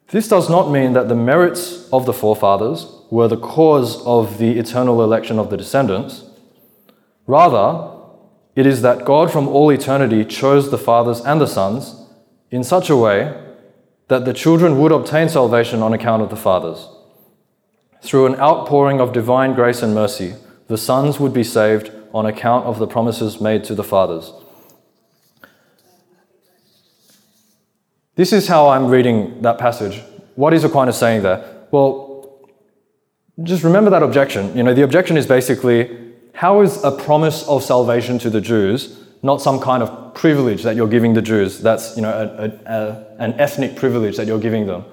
This 0.09 0.29
does 0.29 0.49
not 0.49 0.71
mean 0.71 0.93
that 0.93 1.09
the 1.09 1.15
merits 1.15 1.89
of 1.91 2.05
the 2.05 2.13
forefathers 2.13 2.87
were 3.11 3.27
the 3.27 3.37
cause 3.37 4.01
of 4.05 4.37
the 4.37 4.57
eternal 4.57 5.03
election 5.03 5.37
of 5.37 5.49
the 5.49 5.57
descendants. 5.57 6.23
Rather, 7.25 7.93
it 8.55 8.65
is 8.65 8.81
that 8.81 9.03
God 9.03 9.31
from 9.31 9.49
all 9.49 9.69
eternity 9.69 10.23
chose 10.23 10.71
the 10.71 10.77
fathers 10.77 11.19
and 11.21 11.41
the 11.41 11.47
sons 11.47 12.07
in 12.51 12.63
such 12.63 12.89
a 12.89 12.95
way 12.95 13.35
that 14.07 14.23
the 14.23 14.33
children 14.33 14.79
would 14.79 14.93
obtain 14.93 15.27
salvation 15.27 15.81
on 15.81 15.91
account 15.91 16.21
of 16.21 16.29
the 16.29 16.37
fathers. 16.37 16.87
Through 18.01 18.27
an 18.27 18.39
outpouring 18.39 19.01
of 19.01 19.11
divine 19.11 19.53
grace 19.53 19.83
and 19.83 19.93
mercy, 19.93 20.35
the 20.67 20.77
sons 20.77 21.19
would 21.19 21.33
be 21.33 21.43
saved 21.43 21.91
on 22.13 22.25
account 22.25 22.65
of 22.65 22.79
the 22.79 22.87
promises 22.87 23.41
made 23.41 23.65
to 23.65 23.75
the 23.75 23.83
fathers. 23.83 24.31
This 28.17 28.33
is 28.33 28.47
how 28.47 28.69
I'm 28.69 28.87
reading 28.87 29.43
that 29.43 29.59
passage. 29.59 30.01
What 30.33 30.51
is 30.51 30.63
Aquinas 30.63 30.97
saying 30.97 31.21
there? 31.21 31.45
Well, 31.69 32.39
just 33.43 33.63
remember 33.63 33.91
that 33.91 34.01
objection. 34.01 34.57
You 34.57 34.63
know, 34.63 34.73
the 34.73 34.81
objection 34.81 35.17
is 35.17 35.27
basically 35.27 35.95
how 36.33 36.61
is 36.61 36.83
a 36.83 36.89
promise 36.89 37.47
of 37.47 37.63
salvation 37.63 38.17
to 38.19 38.31
the 38.31 38.41
Jews 38.41 39.03
not 39.21 39.39
some 39.41 39.59
kind 39.59 39.83
of 39.83 40.15
privilege 40.15 40.63
that 40.63 40.75
you're 40.75 40.87
giving 40.87 41.13
the 41.13 41.21
Jews? 41.21 41.59
That's, 41.59 41.95
you 41.95 42.01
know, 42.01 42.09
a, 42.09 42.45
a, 42.45 42.73
a, 42.73 43.15
an 43.19 43.33
ethnic 43.39 43.75
privilege 43.75 44.17
that 44.17 44.25
you're 44.25 44.39
giving 44.39 44.65
them. 44.65 44.83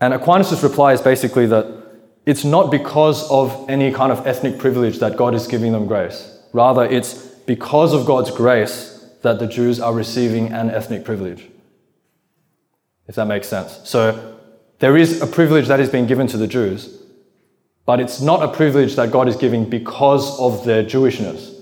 And 0.00 0.12
Aquinas' 0.12 0.62
reply 0.64 0.92
is 0.92 1.00
basically 1.00 1.46
that 1.46 1.66
it's 2.26 2.44
not 2.44 2.72
because 2.72 3.28
of 3.30 3.68
any 3.68 3.92
kind 3.92 4.10
of 4.10 4.26
ethnic 4.26 4.58
privilege 4.58 4.98
that 4.98 5.16
God 5.16 5.34
is 5.34 5.46
giving 5.46 5.70
them 5.70 5.86
grace. 5.86 6.36
Rather, 6.52 6.84
it's 6.84 7.14
because 7.46 7.92
of 7.92 8.06
God's 8.06 8.32
grace 8.32 9.06
that 9.22 9.38
the 9.38 9.46
Jews 9.46 9.78
are 9.78 9.92
receiving 9.92 10.52
an 10.52 10.70
ethnic 10.70 11.04
privilege 11.04 11.49
if 13.10 13.16
that 13.16 13.26
makes 13.26 13.48
sense. 13.48 13.80
So 13.82 14.38
there 14.78 14.96
is 14.96 15.20
a 15.20 15.26
privilege 15.26 15.66
that 15.66 15.80
is 15.80 15.90
being 15.90 16.06
given 16.06 16.28
to 16.28 16.36
the 16.36 16.46
Jews, 16.46 17.02
but 17.84 17.98
it's 17.98 18.20
not 18.20 18.40
a 18.40 18.46
privilege 18.46 18.94
that 18.94 19.10
God 19.10 19.26
is 19.26 19.34
giving 19.34 19.68
because 19.68 20.38
of 20.38 20.64
their 20.64 20.84
Jewishness. 20.84 21.60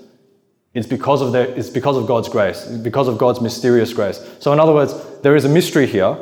It's 0.74 0.86
because 0.86 1.22
of, 1.22 1.32
their, 1.32 1.46
it's 1.46 1.70
because 1.70 1.96
of 1.96 2.06
God's 2.06 2.28
grace, 2.28 2.66
it's 2.66 2.82
because 2.82 3.08
of 3.08 3.16
God's 3.16 3.40
mysterious 3.40 3.94
grace. 3.94 4.20
So, 4.40 4.52
in 4.52 4.60
other 4.60 4.74
words, 4.74 4.92
there 5.22 5.34
is 5.34 5.46
a 5.46 5.48
mystery 5.48 5.86
here, 5.86 6.18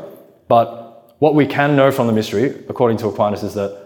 but 0.46 1.16
what 1.18 1.34
we 1.34 1.44
can 1.44 1.74
know 1.74 1.90
from 1.90 2.06
the 2.06 2.12
mystery, 2.12 2.64
according 2.68 2.98
to 2.98 3.08
Aquinas, 3.08 3.42
is 3.42 3.54
that 3.54 3.76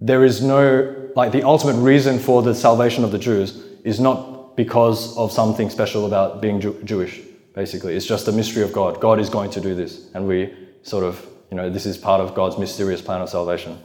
there 0.00 0.24
is 0.24 0.42
no, 0.42 1.10
like, 1.14 1.30
the 1.30 1.44
ultimate 1.44 1.80
reason 1.80 2.18
for 2.18 2.42
the 2.42 2.56
salvation 2.56 3.04
of 3.04 3.12
the 3.12 3.20
Jews 3.20 3.64
is 3.84 4.00
not 4.00 4.56
because 4.56 5.16
of 5.16 5.30
something 5.30 5.70
special 5.70 6.06
about 6.06 6.42
being 6.42 6.60
Jew- 6.60 6.82
Jewish 6.82 7.20
basically. 7.54 7.96
It's 7.96 8.04
just 8.04 8.28
a 8.28 8.32
mystery 8.32 8.62
of 8.62 8.72
God. 8.72 9.00
God 9.00 9.20
is 9.20 9.30
going 9.30 9.50
to 9.52 9.60
do 9.60 9.74
this. 9.74 10.10
And 10.14 10.26
we 10.26 10.52
sort 10.82 11.04
of, 11.04 11.24
you 11.50 11.56
know, 11.56 11.70
this 11.70 11.86
is 11.86 11.96
part 11.96 12.20
of 12.20 12.34
God's 12.34 12.58
mysterious 12.58 13.00
plan 13.00 13.20
of 13.20 13.30
salvation. 13.30 13.78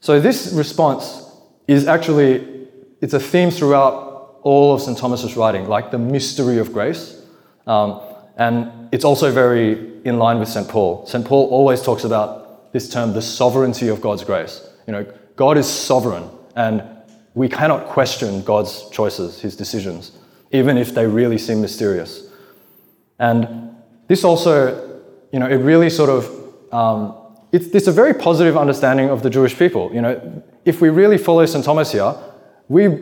So 0.00 0.20
this 0.20 0.52
response 0.52 1.30
is 1.66 1.86
actually, 1.86 2.66
it's 3.00 3.14
a 3.14 3.20
theme 3.20 3.50
throughout 3.50 4.38
all 4.42 4.74
of 4.74 4.80
St. 4.80 4.96
Thomas's 4.96 5.36
writing, 5.36 5.68
like 5.68 5.90
the 5.90 5.98
mystery 5.98 6.58
of 6.58 6.72
grace. 6.72 7.20
Um, 7.66 8.00
and 8.36 8.88
it's 8.92 9.04
also 9.04 9.30
very 9.30 10.00
in 10.04 10.18
line 10.18 10.38
with 10.38 10.48
St. 10.48 10.68
Paul. 10.68 11.06
St. 11.06 11.24
Paul 11.24 11.48
always 11.50 11.82
talks 11.82 12.04
about 12.04 12.72
this 12.72 12.88
term, 12.88 13.12
the 13.12 13.22
sovereignty 13.22 13.88
of 13.88 14.00
God's 14.00 14.24
grace. 14.24 14.66
You 14.86 14.92
know, 14.92 15.12
God 15.36 15.58
is 15.58 15.68
sovereign, 15.68 16.28
and 16.56 16.82
we 17.34 17.48
cannot 17.48 17.86
question 17.86 18.42
God's 18.42 18.88
choices, 18.90 19.40
his 19.40 19.54
decisions 19.54 20.12
even 20.52 20.76
if 20.76 20.94
they 20.94 21.06
really 21.06 21.38
seem 21.38 21.60
mysterious. 21.60 22.26
And 23.18 23.76
this 24.08 24.24
also, 24.24 25.00
you 25.32 25.38
know, 25.38 25.46
it 25.46 25.56
really 25.56 25.90
sort 25.90 26.10
of, 26.10 26.74
um, 26.74 27.14
it's, 27.52 27.66
it's 27.68 27.86
a 27.86 27.92
very 27.92 28.14
positive 28.14 28.56
understanding 28.56 29.10
of 29.10 29.22
the 29.22 29.30
Jewish 29.30 29.58
people. 29.58 29.90
You 29.94 30.02
know, 30.02 30.42
if 30.64 30.80
we 30.80 30.90
really 30.90 31.18
follow 31.18 31.44
St. 31.46 31.64
Thomas 31.64 31.92
here, 31.92 32.14
we, 32.68 32.98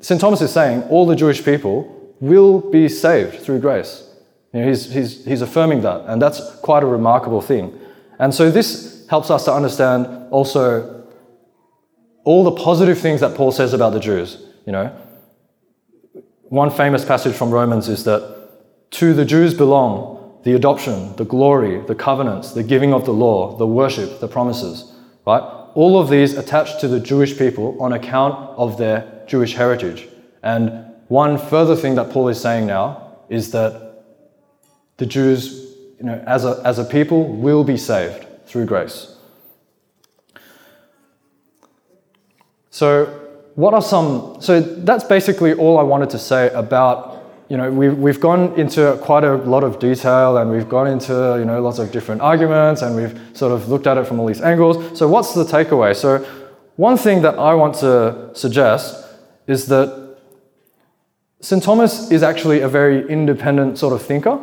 St. 0.00 0.20
Thomas 0.20 0.40
is 0.40 0.52
saying 0.52 0.82
all 0.84 1.06
the 1.06 1.16
Jewish 1.16 1.44
people 1.44 1.92
will 2.20 2.60
be 2.60 2.88
saved 2.88 3.40
through 3.40 3.60
grace. 3.60 4.08
You 4.52 4.60
know, 4.60 4.68
he's, 4.68 4.92
he's, 4.92 5.24
he's 5.24 5.42
affirming 5.42 5.82
that, 5.82 6.02
and 6.06 6.20
that's 6.22 6.40
quite 6.60 6.82
a 6.82 6.86
remarkable 6.86 7.42
thing. 7.42 7.78
And 8.18 8.34
so 8.34 8.50
this 8.50 9.06
helps 9.08 9.30
us 9.30 9.44
to 9.44 9.52
understand 9.52 10.06
also 10.30 11.04
all 12.24 12.44
the 12.44 12.52
positive 12.52 12.98
things 12.98 13.20
that 13.20 13.36
Paul 13.36 13.52
says 13.52 13.72
about 13.72 13.92
the 13.92 14.00
Jews. 14.00 14.42
You 14.66 14.72
know, 14.72 14.96
one 16.48 16.70
famous 16.70 17.04
passage 17.04 17.34
from 17.34 17.50
Romans 17.50 17.88
is 17.88 18.04
that 18.04 18.50
to 18.92 19.14
the 19.14 19.24
Jews 19.24 19.54
belong 19.54 20.40
the 20.44 20.54
adoption, 20.54 21.14
the 21.16 21.24
glory, 21.24 21.80
the 21.86 21.94
covenants, 21.94 22.52
the 22.52 22.62
giving 22.62 22.94
of 22.94 23.04
the 23.04 23.12
law, 23.12 23.56
the 23.56 23.66
worship, 23.66 24.20
the 24.20 24.28
promises, 24.28 24.92
right? 25.26 25.42
All 25.74 25.98
of 25.98 26.08
these 26.08 26.34
attached 26.34 26.80
to 26.80 26.88
the 26.88 27.00
Jewish 27.00 27.36
people 27.36 27.76
on 27.82 27.92
account 27.92 28.34
of 28.56 28.78
their 28.78 29.24
Jewish 29.26 29.54
heritage. 29.54 30.08
And 30.44 30.94
one 31.08 31.36
further 31.36 31.74
thing 31.74 31.96
that 31.96 32.10
Paul 32.10 32.28
is 32.28 32.40
saying 32.40 32.66
now 32.66 33.16
is 33.28 33.50
that 33.50 34.04
the 34.98 35.06
Jews, 35.06 35.74
you 35.98 36.06
know, 36.06 36.22
as 36.26 36.44
a, 36.44 36.60
as 36.64 36.78
a 36.78 36.84
people, 36.84 37.26
will 37.26 37.64
be 37.64 37.76
saved 37.76 38.24
through 38.46 38.66
grace. 38.66 39.16
So, 42.70 43.25
what 43.56 43.72
are 43.72 43.82
some, 43.82 44.36
so 44.40 44.60
that's 44.60 45.04
basically 45.04 45.54
all 45.54 45.78
I 45.78 45.82
wanted 45.82 46.10
to 46.10 46.18
say 46.18 46.50
about, 46.50 47.24
you 47.48 47.56
know, 47.56 47.70
we've, 47.72 47.96
we've 47.96 48.20
gone 48.20 48.52
into 48.60 48.98
quite 49.02 49.24
a 49.24 49.36
lot 49.36 49.64
of 49.64 49.78
detail 49.78 50.36
and 50.36 50.50
we've 50.50 50.68
gone 50.68 50.86
into, 50.86 51.36
you 51.38 51.46
know, 51.46 51.60
lots 51.62 51.78
of 51.78 51.90
different 51.90 52.20
arguments 52.20 52.82
and 52.82 52.94
we've 52.94 53.18
sort 53.32 53.52
of 53.52 53.70
looked 53.70 53.86
at 53.86 53.96
it 53.96 54.06
from 54.06 54.20
all 54.20 54.26
these 54.26 54.42
angles. 54.42 54.98
So 54.98 55.08
what's 55.08 55.32
the 55.32 55.44
takeaway? 55.44 55.96
So 55.96 56.18
one 56.76 56.98
thing 56.98 57.22
that 57.22 57.38
I 57.38 57.54
want 57.54 57.76
to 57.76 58.30
suggest 58.34 59.06
is 59.46 59.66
that 59.68 60.18
St. 61.40 61.62
Thomas 61.62 62.10
is 62.10 62.22
actually 62.22 62.60
a 62.60 62.68
very 62.68 63.08
independent 63.08 63.78
sort 63.78 63.94
of 63.94 64.02
thinker. 64.02 64.38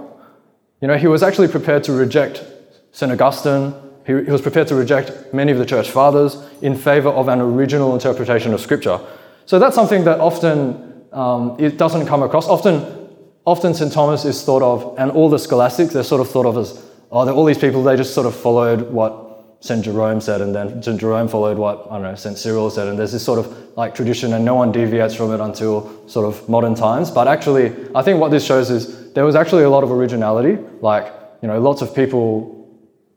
You 0.81 0.87
know, 0.87 0.97
he 0.97 1.05
was 1.05 1.21
actually 1.21 1.49
prepared 1.49 1.83
to 1.83 1.93
reject 1.93 2.43
St. 2.91 3.11
Augustine, 3.11 3.75
he, 4.05 4.13
he 4.13 4.31
was 4.31 4.41
prepared 4.41 4.67
to 4.67 4.75
reject 4.75 5.33
many 5.33 5.51
of 5.51 5.57
the 5.57 5.65
church 5.65 5.89
fathers 5.89 6.37
in 6.61 6.75
favor 6.75 7.09
of 7.09 7.27
an 7.27 7.39
original 7.39 7.93
interpretation 7.93 8.53
of 8.53 8.61
Scripture. 8.61 8.99
So 9.45 9.59
that's 9.59 9.75
something 9.75 10.03
that 10.05 10.19
often 10.19 11.05
um, 11.11 11.55
it 11.59 11.77
doesn't 11.77 12.07
come 12.07 12.23
across. 12.23 12.47
Often, 12.47 13.09
often 13.45 13.73
St. 13.73 13.91
Thomas 13.91 14.25
is 14.25 14.43
thought 14.43 14.61
of, 14.61 14.97
and 14.97 15.11
all 15.11 15.29
the 15.29 15.39
scholastics, 15.39 15.93
they're 15.93 16.03
sort 16.03 16.21
of 16.21 16.29
thought 16.29 16.45
of 16.45 16.57
as, 16.57 16.83
oh, 17.11 17.25
they're 17.25 17.33
all 17.33 17.45
these 17.45 17.57
people, 17.57 17.83
they 17.83 17.95
just 17.95 18.13
sort 18.13 18.27
of 18.27 18.35
followed 18.35 18.91
what 18.91 19.21
St. 19.59 19.83
Jerome 19.83 20.19
said, 20.19 20.41
and 20.41 20.53
then 20.53 20.83
St. 20.83 20.99
Jerome 20.99 21.29
followed 21.29 21.57
what, 21.57 21.87
I 21.89 21.93
don't 21.93 22.03
know, 22.03 22.15
St. 22.15 22.37
Cyril 22.37 22.69
said, 22.69 22.89
and 22.89 22.99
there's 22.99 23.13
this 23.13 23.23
sort 23.23 23.39
of 23.39 23.77
like 23.77 23.95
tradition, 23.95 24.33
and 24.33 24.43
no 24.43 24.55
one 24.55 24.73
deviates 24.73 25.15
from 25.15 25.31
it 25.31 25.39
until 25.39 26.05
sort 26.09 26.25
of 26.25 26.49
modern 26.49 26.75
times. 26.75 27.09
But 27.09 27.29
actually, 27.29 27.73
I 27.95 28.01
think 28.01 28.19
what 28.19 28.29
this 28.31 28.45
shows 28.45 28.69
is 28.69 29.13
there 29.13 29.23
was 29.23 29.35
actually 29.35 29.63
a 29.63 29.69
lot 29.69 29.83
of 29.83 29.91
originality, 29.91 30.57
like, 30.81 31.13
you 31.41 31.47
know, 31.47 31.61
lots 31.61 31.81
of 31.81 31.95
people 31.95 32.62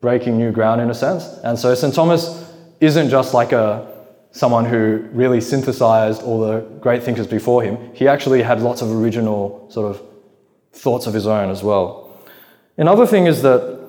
breaking 0.01 0.37
new 0.37 0.53
ground 0.53 0.81
in 0.81 0.91
a 0.91 0.95
sense. 0.95 1.25
And 1.43 1.59
so 1.59 1.75
St. 1.75 1.95
Thomas 1.95 2.53
isn't 2.81 3.11
just 3.11 3.35
like 3.35 3.53
a 3.53 3.95
someone 4.37 4.67
who 4.67 5.09
really 5.13 5.41
synthesized 5.41 6.23
all 6.23 6.41
the 6.41 6.61
great 6.81 7.03
thinkers 7.03 7.27
before 7.27 7.63
him. 7.63 7.79
He 7.95 8.07
actually 8.07 8.43
had 8.43 8.61
lots 8.61 8.83
of 8.83 8.91
original 8.93 9.67
sort 9.71 9.95
of 9.95 10.03
thoughts 10.75 11.07
of 11.07 11.15
his 11.15 11.27
own 11.27 11.51
as 11.51 11.63
well. 11.63 12.21
Another 12.77 13.07
thing 13.07 13.27
is 13.27 13.41
that 13.43 13.81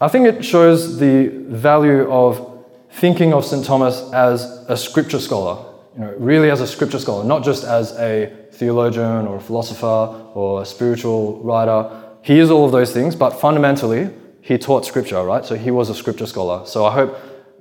I 0.00 0.08
think 0.08 0.26
it 0.26 0.42
shows 0.42 0.98
the 0.98 1.28
value 1.48 2.10
of 2.10 2.64
thinking 2.92 3.34
of 3.34 3.44
St. 3.44 3.62
Thomas 3.62 4.10
as 4.14 4.44
a 4.68 4.76
scripture 4.78 5.18
scholar, 5.18 5.62
you 5.94 6.00
know, 6.00 6.14
really 6.16 6.50
as 6.50 6.62
a 6.62 6.66
scripture 6.66 6.98
scholar, 6.98 7.22
not 7.22 7.44
just 7.44 7.62
as 7.64 7.92
a 7.98 8.34
theologian 8.52 9.26
or 9.26 9.36
a 9.36 9.40
philosopher 9.40 10.30
or 10.32 10.62
a 10.62 10.64
spiritual 10.64 11.42
writer. 11.42 11.90
He 12.22 12.38
is 12.38 12.50
all 12.50 12.64
of 12.64 12.72
those 12.72 12.94
things, 12.94 13.14
but 13.14 13.30
fundamentally, 13.38 14.08
he 14.40 14.58
taught 14.58 14.84
scripture, 14.86 15.22
right? 15.22 15.44
So 15.44 15.54
he 15.56 15.70
was 15.70 15.90
a 15.90 15.94
scripture 15.94 16.26
scholar. 16.26 16.66
So 16.66 16.84
I 16.84 16.92
hope 16.92 17.16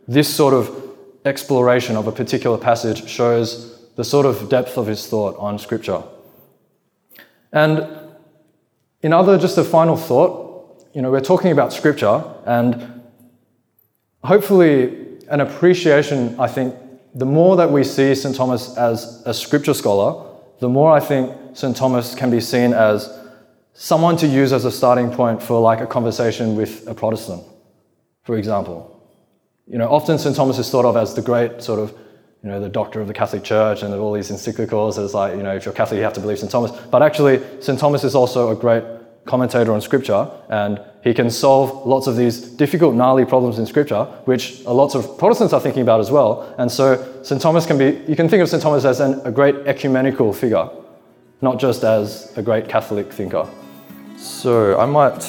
this 0.08 0.34
sort 0.34 0.54
of 0.54 0.90
exploration 1.26 1.96
of 1.96 2.08
a 2.08 2.12
particular 2.12 2.58
passage 2.58 3.08
shows 3.08 3.80
the 3.96 4.04
sort 4.04 4.26
of 4.26 4.50
depth 4.50 4.78
of 4.78 4.88
his 4.88 5.08
thought 5.08 5.36
on 5.38 5.60
scripture. 5.60 6.02
And 7.52 7.88
in 9.02 9.14
other, 9.14 9.38
just 9.38 9.58
a 9.58 9.64
final 9.64 9.98
thought, 9.98 10.88
you 10.94 11.02
know, 11.02 11.12
we're 11.12 11.22
talking 11.22 11.52
about 11.52 11.74
scripture 11.74 12.24
and 12.46 13.02
hopefully 14.24 15.18
an 15.30 15.42
appreciation, 15.42 16.40
I 16.40 16.48
think, 16.48 16.76
the 17.14 17.26
more 17.26 17.56
that 17.58 17.72
we 17.72 17.84
see 17.84 18.14
St. 18.16 18.36
Thomas 18.36 18.78
as 18.78 19.24
a 19.26 19.34
scripture 19.34 19.74
scholar, 19.74 20.26
the 20.60 20.70
more 20.70 20.92
I 20.92 21.00
think 21.00 21.36
St. 21.54 21.76
Thomas 21.76 22.16
can 22.16 22.30
be 22.30 22.40
seen 22.40 22.74
as 22.74 23.10
someone 23.74 24.18
to 24.18 24.28
use 24.28 24.52
as 24.52 24.66
a 24.66 24.72
starting 24.72 25.10
point 25.12 25.42
for 25.42 25.62
like 25.62 25.82
a 25.82 25.88
conversation 25.88 26.56
with 26.56 26.88
a 26.88 26.94
Protestant, 26.94 27.44
for 28.24 28.38
example. 28.38 28.96
You 29.68 29.78
know, 29.78 29.88
often 29.90 30.18
St. 30.18 30.36
Thomas 30.36 30.58
is 30.58 30.70
thought 30.70 30.86
of 30.86 30.98
as 30.98 31.14
the 31.14 31.22
great 31.22 31.62
sort 31.62 31.80
of, 31.80 31.92
you 32.44 32.50
know, 32.50 32.60
the 32.60 32.70
doctor 32.70 33.02
of 33.02 33.08
the 33.08 33.14
Catholic 33.14 33.44
Church 33.44 33.84
and 33.84 33.94
all 33.94 34.14
these 34.14 34.32
encyclicals 34.32 34.98
as 34.98 35.14
like, 35.14 35.36
you 35.36 35.44
know, 35.44 35.56
if 35.56 35.66
you're 35.66 35.74
Catholic, 35.74 35.98
you 35.98 36.04
have 36.04 36.14
to 36.14 36.20
believe 36.20 36.40
St. 36.40 36.52
Thomas. 36.52 36.72
But 36.72 37.04
actually, 37.04 37.42
St. 37.62 37.80
Thomas 37.80 38.04
is 38.04 38.16
also 38.16 38.50
a 38.50 38.56
great 38.56 38.84
commentator 39.26 39.72
on 39.72 39.80
scripture 39.80 40.30
and 40.50 40.82
he 41.04 41.14
can 41.14 41.30
solve 41.30 41.86
lots 41.86 42.08
of 42.08 42.16
these 42.18 42.42
difficult, 42.42 42.96
gnarly 42.96 43.26
problems 43.26 43.60
in 43.60 43.66
scripture, 43.66 44.04
which 44.26 44.62
lots 44.66 44.96
of 44.96 45.18
Protestants 45.18 45.54
are 45.54 45.62
thinking 45.62 45.84
about 45.84 46.00
as 46.00 46.12
well. 46.12 46.54
And 46.58 46.70
so 46.70 47.22
St. 47.24 47.42
Thomas 47.42 47.66
can 47.66 47.78
be, 47.78 48.02
you 48.08 48.16
can 48.16 48.28
think 48.28 48.42
of 48.42 48.50
St. 48.50 48.62
Thomas 48.62 48.84
as 48.84 49.00
an, 49.00 49.22
a 49.24 49.32
great 49.32 49.56
ecumenical 49.68 50.34
figure, 50.34 50.68
not 51.42 51.60
just 51.60 51.84
as 51.84 52.36
a 52.38 52.42
great 52.42 52.68
Catholic 52.68 53.14
thinker. 53.14 53.48
So 54.20 54.78
I 54.80 54.86
might 54.86 55.28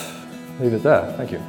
leave 0.61 0.75
it 0.75 0.83
there. 0.83 1.13
Thank 1.17 1.33
you. 1.33 1.41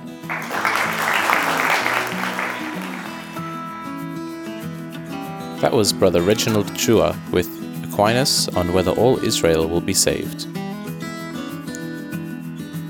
That 5.62 5.74
was 5.74 5.94
Brother 5.94 6.22
Reginald 6.22 6.68
Chua 6.68 7.16
with 7.32 7.48
Aquinas 7.84 8.48
on 8.50 8.74
whether 8.74 8.92
all 8.92 9.24
Israel 9.24 9.68
will 9.68 9.82
be 9.82 9.94
saved. 9.94 10.48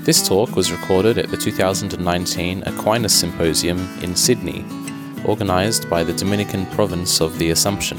This 0.04 0.26
talk 0.26 0.56
was 0.56 0.72
recorded 0.72 1.18
at 1.18 1.30
the 1.30 1.36
2019 1.36 2.62
Aquinas 2.66 3.14
Symposium 3.14 3.78
in 4.02 4.16
Sydney, 4.16 4.64
organised 5.26 5.88
by 5.88 6.02
the 6.02 6.14
Dominican 6.14 6.66
province 6.66 7.20
of 7.20 7.38
the 7.38 7.50
Assumption. 7.50 7.98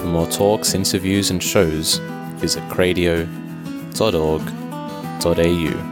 For 0.00 0.06
more 0.06 0.26
talks, 0.26 0.74
interviews, 0.74 1.30
and 1.30 1.42
shows, 1.42 1.98
visit 2.38 2.62
cradio.org.au 2.64 4.59
au. 5.26 5.89